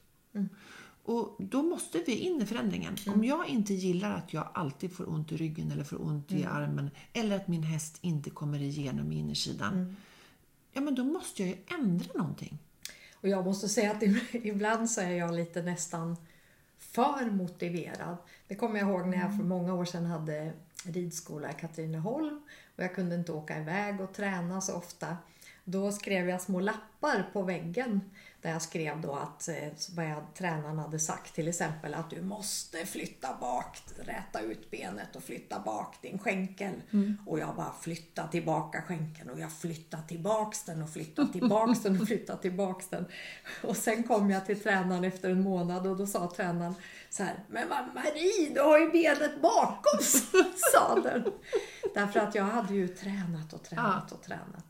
Och 1.04 1.36
då 1.38 1.62
måste 1.62 2.02
vi 2.06 2.12
in 2.12 2.42
i 2.42 2.46
förändringen. 2.46 2.96
Om 3.06 3.24
jag 3.24 3.48
inte 3.48 3.74
gillar 3.74 4.14
att 4.14 4.32
jag 4.32 4.48
alltid 4.54 4.92
får 4.92 5.08
ont 5.08 5.32
i 5.32 5.36
ryggen 5.36 5.72
eller 5.72 5.84
får 5.84 6.02
ont 6.02 6.32
i 6.32 6.44
armen 6.44 6.90
eller 7.12 7.36
att 7.36 7.48
min 7.48 7.62
häst 7.62 7.98
inte 8.00 8.30
kommer 8.30 8.62
igenom 8.62 9.12
innersidan. 9.12 9.96
Ja, 10.72 10.80
men 10.80 10.94
då 10.94 11.04
måste 11.04 11.42
jag 11.42 11.48
ju 11.48 11.56
ändra 11.80 12.12
någonting. 12.14 12.58
Och 13.14 13.28
jag 13.28 13.44
måste 13.44 13.68
säga 13.68 13.90
att 13.90 14.02
ibland 14.32 14.90
så 14.90 15.00
är 15.00 15.10
jag 15.10 15.34
lite 15.34 15.62
nästan 15.62 16.16
för 16.78 17.30
motiverad. 17.30 18.16
Det 18.48 18.54
kommer 18.54 18.80
jag 18.80 18.88
ihåg 18.88 19.06
när 19.06 19.18
jag 19.18 19.36
för 19.36 19.44
många 19.44 19.74
år 19.74 19.84
sedan 19.84 20.06
hade 20.06 20.52
ridskola 20.84 21.50
i 21.50 21.54
Katrineholm 21.54 22.42
och 22.76 22.84
jag 22.84 22.94
kunde 22.94 23.14
inte 23.14 23.32
åka 23.32 23.60
iväg 23.60 24.00
och 24.00 24.14
träna 24.14 24.60
så 24.60 24.76
ofta. 24.76 25.16
Då 25.64 25.92
skrev 25.92 26.28
jag 26.28 26.42
små 26.42 26.60
lappar 26.60 27.30
på 27.32 27.42
väggen 27.42 28.00
där 28.42 28.50
jag 28.50 28.62
skrev 28.62 29.00
då 29.00 29.14
att 29.14 29.48
eh, 29.48 29.54
vad 29.96 30.04
jag, 30.06 30.24
tränaren 30.34 30.78
hade 30.78 30.98
sagt 30.98 31.34
till 31.34 31.48
exempel 31.48 31.94
att 31.94 32.10
du 32.10 32.22
måste 32.22 32.86
flytta 32.86 33.36
bak, 33.40 33.82
räta 33.98 34.40
ut 34.40 34.70
benet 34.70 35.16
och 35.16 35.22
flytta 35.22 35.60
bak 35.60 35.96
din 36.02 36.18
skänkel. 36.18 36.72
Och 37.26 37.38
jag 37.38 37.56
bara 37.56 37.72
flytta 37.80 38.26
tillbaka 38.26 38.82
skänkeln 38.82 39.30
och 39.30 39.40
jag 39.40 39.52
flyttar 39.52 40.02
tillbaks 40.08 40.64
den 40.64 40.82
och 40.82 40.90
flyttar 40.90 41.24
tillbaks 41.24 41.82
den 41.82 42.00
och 42.00 42.06
flyttar 42.06 42.36
tillbaks 42.36 42.88
den. 42.88 43.04
Och 43.62 43.76
sen 43.76 44.02
kom 44.02 44.30
jag 44.30 44.46
till 44.46 44.60
tränaren 44.60 45.04
efter 45.04 45.30
en 45.30 45.42
månad 45.42 45.86
och 45.86 45.96
då 45.96 46.06
sa 46.06 46.32
tränaren 46.36 46.74
så 47.10 47.22
här, 47.22 47.44
men 47.48 47.68
Marie, 47.68 48.54
du 48.54 48.60
har 48.60 48.78
ju 48.78 48.90
benet 48.90 49.42
bakom, 49.42 50.00
sa 50.72 51.00
den. 51.00 51.32
Därför 51.94 52.20
att 52.20 52.34
jag 52.34 52.44
hade 52.44 52.74
ju 52.74 52.88
tränat 52.88 53.52
och 53.52 53.62
tränat 53.62 54.12
och 54.12 54.22
tränat. 54.22 54.64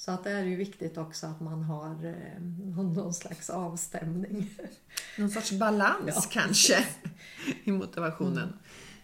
Så 0.00 0.10
att 0.10 0.24
det 0.24 0.30
är 0.30 0.44
ju 0.44 0.56
viktigt 0.56 0.98
också 0.98 1.26
att 1.26 1.40
man 1.40 1.62
har 1.62 2.04
eh, 2.04 2.42
någon 2.74 3.14
slags 3.14 3.50
avstämning. 3.50 4.50
Någon 5.18 5.30
sorts 5.30 5.52
balans 5.52 6.00
Ja. 6.06 6.22
kanske 6.30 6.84
i 7.64 7.72
motivationen. 7.72 8.58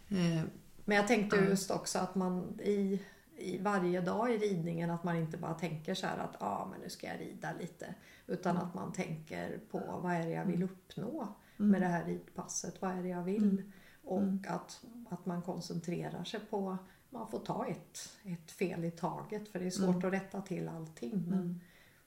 Eh, 0.09 0.43
Men 0.85 0.97
jag 0.97 1.09
tänkte 1.09 1.37
just 1.37 1.71
också 1.71 1.99
att 1.99 2.15
man 2.15 2.61
i, 2.61 3.01
i 3.37 3.59
varje 3.59 4.01
dag 4.01 4.33
i 4.35 4.39
ridningen 4.39 4.91
att 4.91 5.05
man 5.05 5.17
inte 5.17 5.37
bara 5.37 5.55
tänker 5.55 5.95
så 5.95 6.07
här 6.07 6.19
att 6.19 6.43
ah, 6.43 6.69
men 6.71 6.81
nu 6.81 6.89
ska 6.91 7.07
jag 7.07 7.21
rida 7.21 7.49
lite. 7.61 7.95
Utan 8.27 8.57
att 8.57 8.75
man 8.75 8.93
tänker 8.93 9.61
på 9.71 10.01
vad 10.03 10.13
är 10.13 10.23
det 10.27 10.31
jag 10.33 10.45
vill 10.45 10.63
uppnå 10.63 11.29
med 11.57 11.81
det 11.83 11.89
här 11.89 12.05
ridpasset. 12.05 12.83
Vad 12.83 12.91
är 12.99 13.03
det 13.03 13.09
jag 13.09 13.23
vill? 13.23 13.63
Och 14.05 14.23
att, 14.49 14.81
att 15.11 15.27
man 15.27 15.43
koncentrerar 15.43 16.25
sig 16.25 16.41
på 16.51 16.79
man 17.19 17.29
får 17.29 17.39
ta 17.39 17.67
ett, 17.67 18.09
ett 18.25 18.51
fel 18.51 18.85
i 18.85 18.91
taget 18.91 19.49
för 19.49 19.59
det 19.59 19.67
är 19.67 19.71
svårt 19.71 20.05
att 20.05 20.13
rätta 20.13 20.41
till 20.41 20.69
allting. 20.69 21.25
Men 21.29 21.61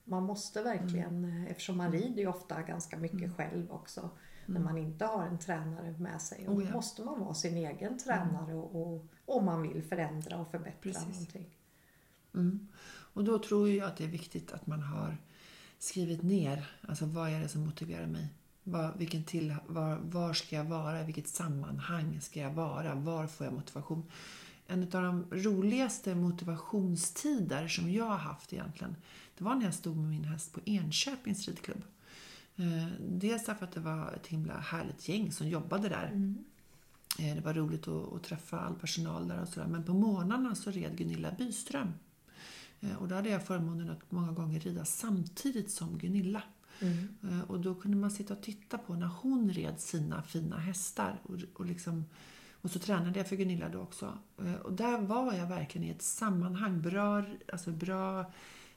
man 0.04 0.22
måste 0.22 0.62
verkligen, 0.62 1.24
eh, 1.24 1.50
eftersom 1.50 1.76
man 1.76 1.92
rider 1.92 2.22
ju 2.22 2.26
ofta 2.26 2.62
ganska 2.62 2.98
mycket 2.98 3.36
själv 3.36 3.72
också. 3.72 4.10
När 4.46 4.60
man 4.60 4.78
inte 4.78 5.04
har 5.04 5.26
en 5.26 5.38
tränare 5.38 5.94
med 5.98 6.22
sig. 6.22 6.48
Och 6.48 6.54
Oh 6.54 6.64
ja. 6.64 6.72
måste 6.72 7.02
man 7.02 7.20
vara 7.20 7.34
sin 7.34 7.56
egen 7.56 7.98
tränare 7.98 8.54
och, 8.54 8.94
och, 8.94 9.06
om 9.24 9.44
man 9.44 9.62
vill 9.62 9.82
förändra 9.82 10.38
och 10.38 10.50
förbättra 10.50 10.80
Precis. 10.80 11.06
någonting. 11.06 11.46
Mm. 12.34 12.68
Och 13.12 13.24
då 13.24 13.38
tror 13.38 13.68
jag 13.70 13.86
att 13.86 13.96
det 13.96 14.04
är 14.04 14.08
viktigt 14.08 14.52
att 14.52 14.66
man 14.66 14.82
har 14.82 15.16
skrivit 15.78 16.22
ner, 16.22 16.70
alltså 16.88 17.06
vad 17.06 17.30
är 17.30 17.40
det 17.40 17.48
som 17.48 17.64
motiverar 17.64 18.06
mig? 18.06 18.34
Var, 18.62 18.92
vilken 18.96 19.24
till, 19.24 19.54
var, 19.66 19.96
var 19.96 20.32
ska 20.32 20.56
jag 20.56 20.64
vara? 20.64 21.00
I 21.00 21.04
vilket 21.04 21.28
sammanhang 21.28 22.20
ska 22.20 22.40
jag 22.40 22.50
vara? 22.50 22.94
Var 22.94 23.26
får 23.26 23.46
jag 23.46 23.54
motivation? 23.54 24.10
En 24.70 24.82
av 24.82 24.88
de 25.02 25.24
roligaste 25.30 26.14
motivationstider 26.14 27.68
som 27.68 27.92
jag 27.92 28.04
har 28.04 28.16
haft 28.16 28.52
egentligen, 28.52 28.96
det 29.38 29.44
var 29.44 29.54
när 29.54 29.64
jag 29.64 29.74
stod 29.74 29.96
med 29.96 30.08
min 30.10 30.24
häst 30.24 30.52
på 30.52 30.60
Enköpings 30.64 31.48
ridklubb. 31.48 31.82
Eh, 32.56 32.86
Dels 33.08 33.46
därför 33.46 33.64
att 33.64 33.72
det 33.72 33.80
var 33.80 34.12
ett 34.12 34.26
himla 34.26 34.58
härligt 34.60 35.08
gäng 35.08 35.32
som 35.32 35.48
jobbade 35.48 35.88
där. 35.88 36.34
Eh, 37.18 37.34
Det 37.34 37.40
var 37.40 37.54
roligt 37.54 37.88
att, 37.88 38.12
att 38.12 38.22
träffa 38.22 38.60
all 38.60 38.74
personal 38.74 39.28
där 39.28 39.42
och 39.42 39.48
sådär. 39.48 39.66
Men 39.66 39.84
på 39.84 39.92
morgnarna 39.94 40.54
så 40.54 40.70
red 40.70 40.96
Gunilla 40.98 41.30
Byström. 41.38 41.92
Eh, 42.80 42.96
Och 42.96 43.08
då 43.08 43.14
hade 43.14 43.28
jag 43.30 43.46
förmånen 43.46 43.90
att 43.90 44.10
många 44.12 44.32
gånger 44.32 44.60
rida 44.60 44.84
samtidigt 44.84 45.70
som 45.70 45.98
Gunilla. 45.98 46.42
Eh, 46.80 47.40
Och 47.50 47.60
då 47.60 47.74
kunde 47.74 47.96
man 47.96 48.10
sitta 48.10 48.34
och 48.34 48.42
titta 48.42 48.78
på 48.78 48.94
när 48.94 49.06
hon 49.06 49.50
red 49.50 49.80
sina 49.80 50.22
fina 50.22 50.58
hästar. 50.58 51.20
Och, 51.22 51.36
och, 51.54 51.66
liksom, 51.66 52.04
och 52.62 52.70
så 52.70 52.78
tränade 52.78 53.18
jag 53.18 53.28
för 53.28 53.36
Gunilla 53.36 53.68
då 53.68 53.80
också. 53.80 54.18
Eh, 54.38 54.54
Och 54.54 54.72
där 54.72 54.98
var 55.00 55.32
jag 55.34 55.46
verkligen 55.46 55.86
i 55.88 55.90
ett 55.90 56.02
sammanhang. 56.02 56.80
Bra, 56.82 57.24
alltså 57.52 57.70
bra 57.70 58.20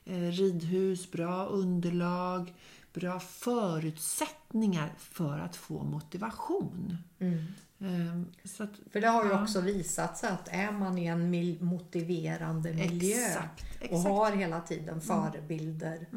eh, 0.05 0.19
ridhus, 0.31 1.11
bra 1.11 1.45
underlag, 1.45 2.53
bra 2.93 3.19
förutsättningar 3.19 4.93
för 4.97 5.39
att 5.39 5.55
få 5.55 5.83
motivation. 5.83 6.97
Eh, 7.19 8.21
Så 8.43 8.63
att, 8.63 8.69
För 8.91 9.01
det 9.01 9.07
har 9.07 9.23
ju 9.25 9.29
Ja. 9.31 9.43
också 9.43 9.61
visat 9.61 10.17
sig 10.17 10.29
att 10.29 10.47
är 10.47 10.71
man 10.71 10.97
i 10.97 11.05
en 11.05 11.29
motiverande 11.65 12.73
miljö 12.73 13.25
Exakt, 13.25 13.63
och 13.79 13.83
exakt. 13.85 14.03
har 14.07 14.31
hela 14.31 14.61
tiden 14.61 15.01
förebilder 15.01 16.07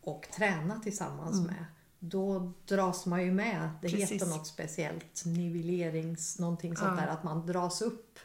och 0.00 0.28
tränar 0.36 0.78
tillsammans 0.78 1.46
med, 1.46 1.64
då 2.08 2.52
dras 2.66 3.06
man 3.06 3.24
ju 3.24 3.32
med. 3.32 3.70
Det 3.82 3.88
Precis. 3.88 4.10
heter 4.12 4.26
något 4.26 4.46
speciellt, 4.46 5.22
nivellerings, 5.26 6.38
någonting 6.38 6.76
sånt 6.76 6.92
Ja. 6.98 7.04
där, 7.06 7.12
att 7.12 7.24
man 7.24 7.46
dras 7.46 7.82
upp 7.82 8.18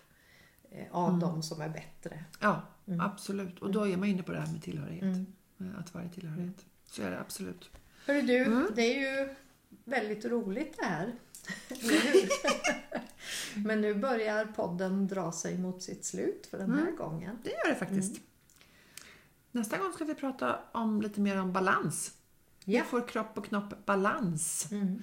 eh, 0.71 0.85
av 0.91 1.19
de 1.19 1.43
som 1.43 1.61
är 1.61 1.69
bättre. 1.69 2.23
Ja, 2.39 2.61
absolut. 2.99 3.59
Och 3.59 3.71
då 3.71 3.87
är 3.87 3.97
man 3.97 4.07
inne 4.09 4.23
på 4.23 4.31
det 4.31 4.39
här 4.39 4.51
med 4.51 4.61
tillhörighet. 4.63 5.03
Eh, 5.59 5.79
Att 5.79 5.93
vara 5.93 6.03
i 6.05 6.09
tillhörighet. 6.09 6.65
Så 6.85 7.01
är 7.01 7.11
det 7.11 7.19
absolut. 7.19 7.69
Hörru 8.05 8.21
du, 8.21 8.37
Mm. 8.43 8.67
det 8.75 8.81
är 8.81 8.99
ju 9.25 9.35
väldigt 9.83 10.25
roligt 10.25 10.75
det 10.79 10.85
här. 10.85 11.13
Men 13.55 13.81
nu 13.81 13.93
börjar 13.95 14.45
podden 14.45 15.07
dra 15.07 15.31
sig 15.31 15.57
mot 15.57 15.83
sitt 15.83 16.05
slut 16.05 16.47
för 16.51 16.57
den 16.57 16.71
här 16.71 16.81
Mm. 16.81 16.95
gången. 16.95 17.37
Det 17.43 17.49
gör 17.49 17.69
det 17.69 17.75
faktiskt. 17.75 18.21
Nästa 19.51 19.77
gång 19.77 19.93
ska 19.93 20.05
vi 20.05 20.15
prata 20.15 20.59
om 20.71 21.01
lite 21.01 21.21
mer 21.21 21.41
om 21.41 21.53
balans. 21.53 22.11
Ja. 22.65 22.82
Hur 22.82 22.88
får 22.89 23.08
kropp 23.08 23.38
och 23.38 23.45
knopp 23.45 23.86
balans? 23.86 24.71
Mm. 24.71 25.02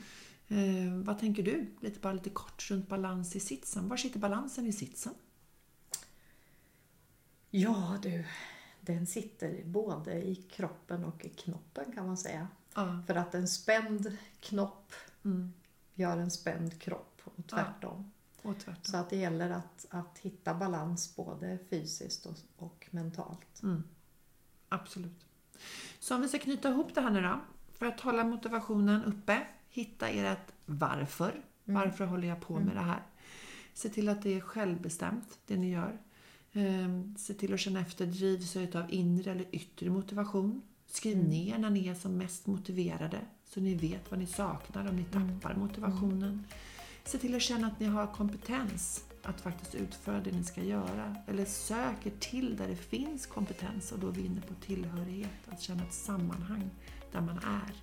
Eh, 0.48 1.04
vad 1.06 1.18
tänker 1.18 1.42
du? 1.42 1.76
Lite, 1.80 2.00
bara 2.00 2.12
lite 2.12 2.30
kort 2.30 2.70
runt 2.70 2.88
balans 2.88 3.36
i 3.36 3.40
sitsen. 3.40 3.88
Var 3.88 3.96
sitter 3.96 4.18
balansen 4.18 4.66
i 4.66 4.72
sitsen? 4.72 5.14
Ja 7.50 7.98
du, 8.02 8.24
den 8.80 9.06
sitter 9.06 9.64
både 9.64 10.22
i 10.22 10.34
kroppen 10.34 11.04
och 11.04 11.24
i 11.24 11.28
knoppen 11.28 11.92
kan 11.92 12.06
man 12.06 12.16
säga. 12.16 12.48
Ja. 12.74 13.02
För 13.06 13.14
att 13.14 13.34
en 13.34 13.48
spänd 13.48 14.16
knopp 14.40 14.92
Mm. 15.24 15.52
gör 15.94 16.18
en 16.18 16.30
spänd 16.30 16.80
kropp 16.80 17.20
och 17.24 17.46
tvärtom. 17.46 18.12
Och 18.42 18.58
tvärtom. 18.58 18.84
Så 18.84 18.96
att 18.96 19.10
det 19.10 19.16
gäller 19.16 19.50
att, 19.50 19.86
att 19.90 20.18
hitta 20.18 20.54
balans 20.54 21.16
både 21.16 21.58
fysiskt 21.70 22.26
och, 22.26 22.36
och 22.56 22.88
mentalt. 22.90 23.62
Mm. 23.62 23.82
Absolut. 24.68 25.26
Så 26.00 26.14
om 26.14 26.22
vi 26.22 26.28
ska 26.28 26.38
knyta 26.38 26.68
ihop 26.68 26.94
det 26.94 27.00
här 27.00 27.10
nu 27.10 27.22
då. 27.22 27.40
För 27.78 27.86
att 27.86 28.00
hålla 28.00 28.24
motivationen 28.24 29.04
uppe, 29.04 29.40
hitta 29.70 30.08
ert 30.08 30.52
varför. 30.66 31.34
Varför 31.64 32.06
håller 32.06 32.28
jag 32.28 32.40
på 32.40 32.60
med 32.60 32.76
det 32.76 32.80
här? 32.80 33.02
Se 33.74 33.88
till 33.88 34.08
att 34.08 34.22
det 34.22 34.34
är 34.34 34.40
självbestämt, 34.40 35.38
det 35.46 35.56
ni 35.56 35.70
gör. 35.70 35.98
Ehm, 36.52 37.16
Se 37.18 37.34
till 37.34 37.54
att 37.54 37.60
känna 37.60 37.80
efter, 37.80 38.06
drivs 38.06 38.56
jag 38.56 38.76
av 38.76 38.84
inre 38.94 39.30
eller 39.30 39.46
yttre 39.52 39.90
motivation? 39.90 40.62
Skriv 40.86 41.28
ner 41.28 41.58
när 41.58 41.70
ni 41.70 41.88
är 41.88 41.94
som 41.94 42.18
mest 42.18 42.46
motiverade 42.46 43.20
så 43.44 43.60
ni 43.60 43.74
vet 43.74 44.10
vad 44.10 44.20
ni 44.20 44.26
saknar 44.26 44.88
om 44.88 44.96
ni 44.96 45.04
tappar 45.04 45.54
motivationen. 45.54 46.44
Se 47.04 47.18
till 47.18 47.34
att 47.34 47.42
känna 47.42 47.66
att 47.66 47.80
ni 47.80 47.86
har 47.86 48.06
kompetens 48.06 49.04
att 49.22 49.40
faktiskt 49.40 49.74
utföra 49.74 50.20
det 50.20 50.32
ni 50.32 50.44
ska 50.44 50.62
göra. 50.62 51.16
Eller 51.26 51.44
söker 51.44 52.10
till 52.20 52.56
där 52.56 52.68
det 52.68 52.76
finns 52.76 53.26
kompetens 53.26 53.92
och 53.92 53.98
då 53.98 54.08
är 54.08 54.12
vi 54.12 54.26
inne 54.26 54.40
på 54.40 54.54
tillhörighet. 54.54 55.30
Att 55.48 55.60
känna 55.60 55.82
ett 55.82 55.92
sammanhang 55.92 56.70
där 57.12 57.20
man 57.20 57.38
är. 57.38 57.74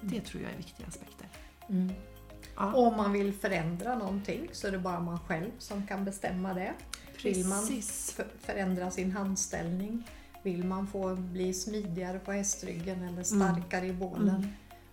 Det 0.00 0.20
tror 0.20 0.42
jag 0.42 0.52
är 0.52 0.56
viktiga 0.56 0.86
aspekter. 0.86 1.28
Ja. 2.56 2.72
Och 2.72 2.86
om 2.86 2.96
man 2.96 3.12
vill 3.12 3.32
förändra 3.32 3.98
någonting 3.98 4.48
så 4.52 4.66
är 4.66 4.72
det 4.72 4.78
bara 4.78 5.00
man 5.00 5.18
själv 5.18 5.50
som 5.58 5.86
kan 5.86 6.04
bestämma 6.04 6.54
det. 6.54 6.72
Vill 7.24 7.46
man 7.46 7.60
Precis. 7.60 8.20
förändra 8.40 8.90
sin 8.90 9.12
handställning, 9.12 10.08
vill 10.42 10.64
man 10.64 10.86
få 10.86 11.14
bli 11.14 11.54
smidigare 11.54 12.18
på 12.18 12.32
hästryggen 12.32 13.02
eller 13.02 13.22
starkare 13.22 13.86
i 13.86 13.92
bålen, 13.92 14.48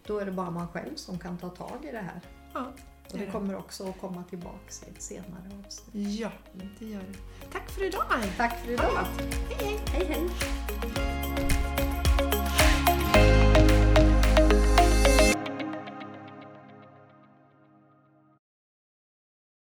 då 0.08 0.20
är 0.20 0.26
det 0.26 0.32
bara 0.32 0.52
man 0.52 0.68
själv 0.68 0.96
som 0.96 1.20
kan 1.20 1.38
ta 1.38 1.50
tag 1.50 1.86
i 1.90 1.92
det 1.92 2.02
här. 2.02 2.22
Ja, 2.54 2.72
Och 3.12 3.18
det 3.18 3.26
kommer 3.26 3.56
också 3.56 3.90
att 3.90 4.00
komma 4.02 4.24
tillbaks 4.30 4.84
i 4.84 4.90
ett 4.90 5.02
senare 5.02 5.64
avsnitt. 5.66 6.20
ja, 6.20 6.32
det 6.80 6.86
gör 6.86 7.00
det. 7.00 7.46
Tack 7.52 7.70
för 7.70 7.84
idag! 7.84 8.04
Tack 8.38 8.60
för 8.60 8.72
idag! 8.72 9.06
Hej 9.50 9.80
hej! 9.94 10.06
Hej 10.08 10.30
hej! 10.96 11.19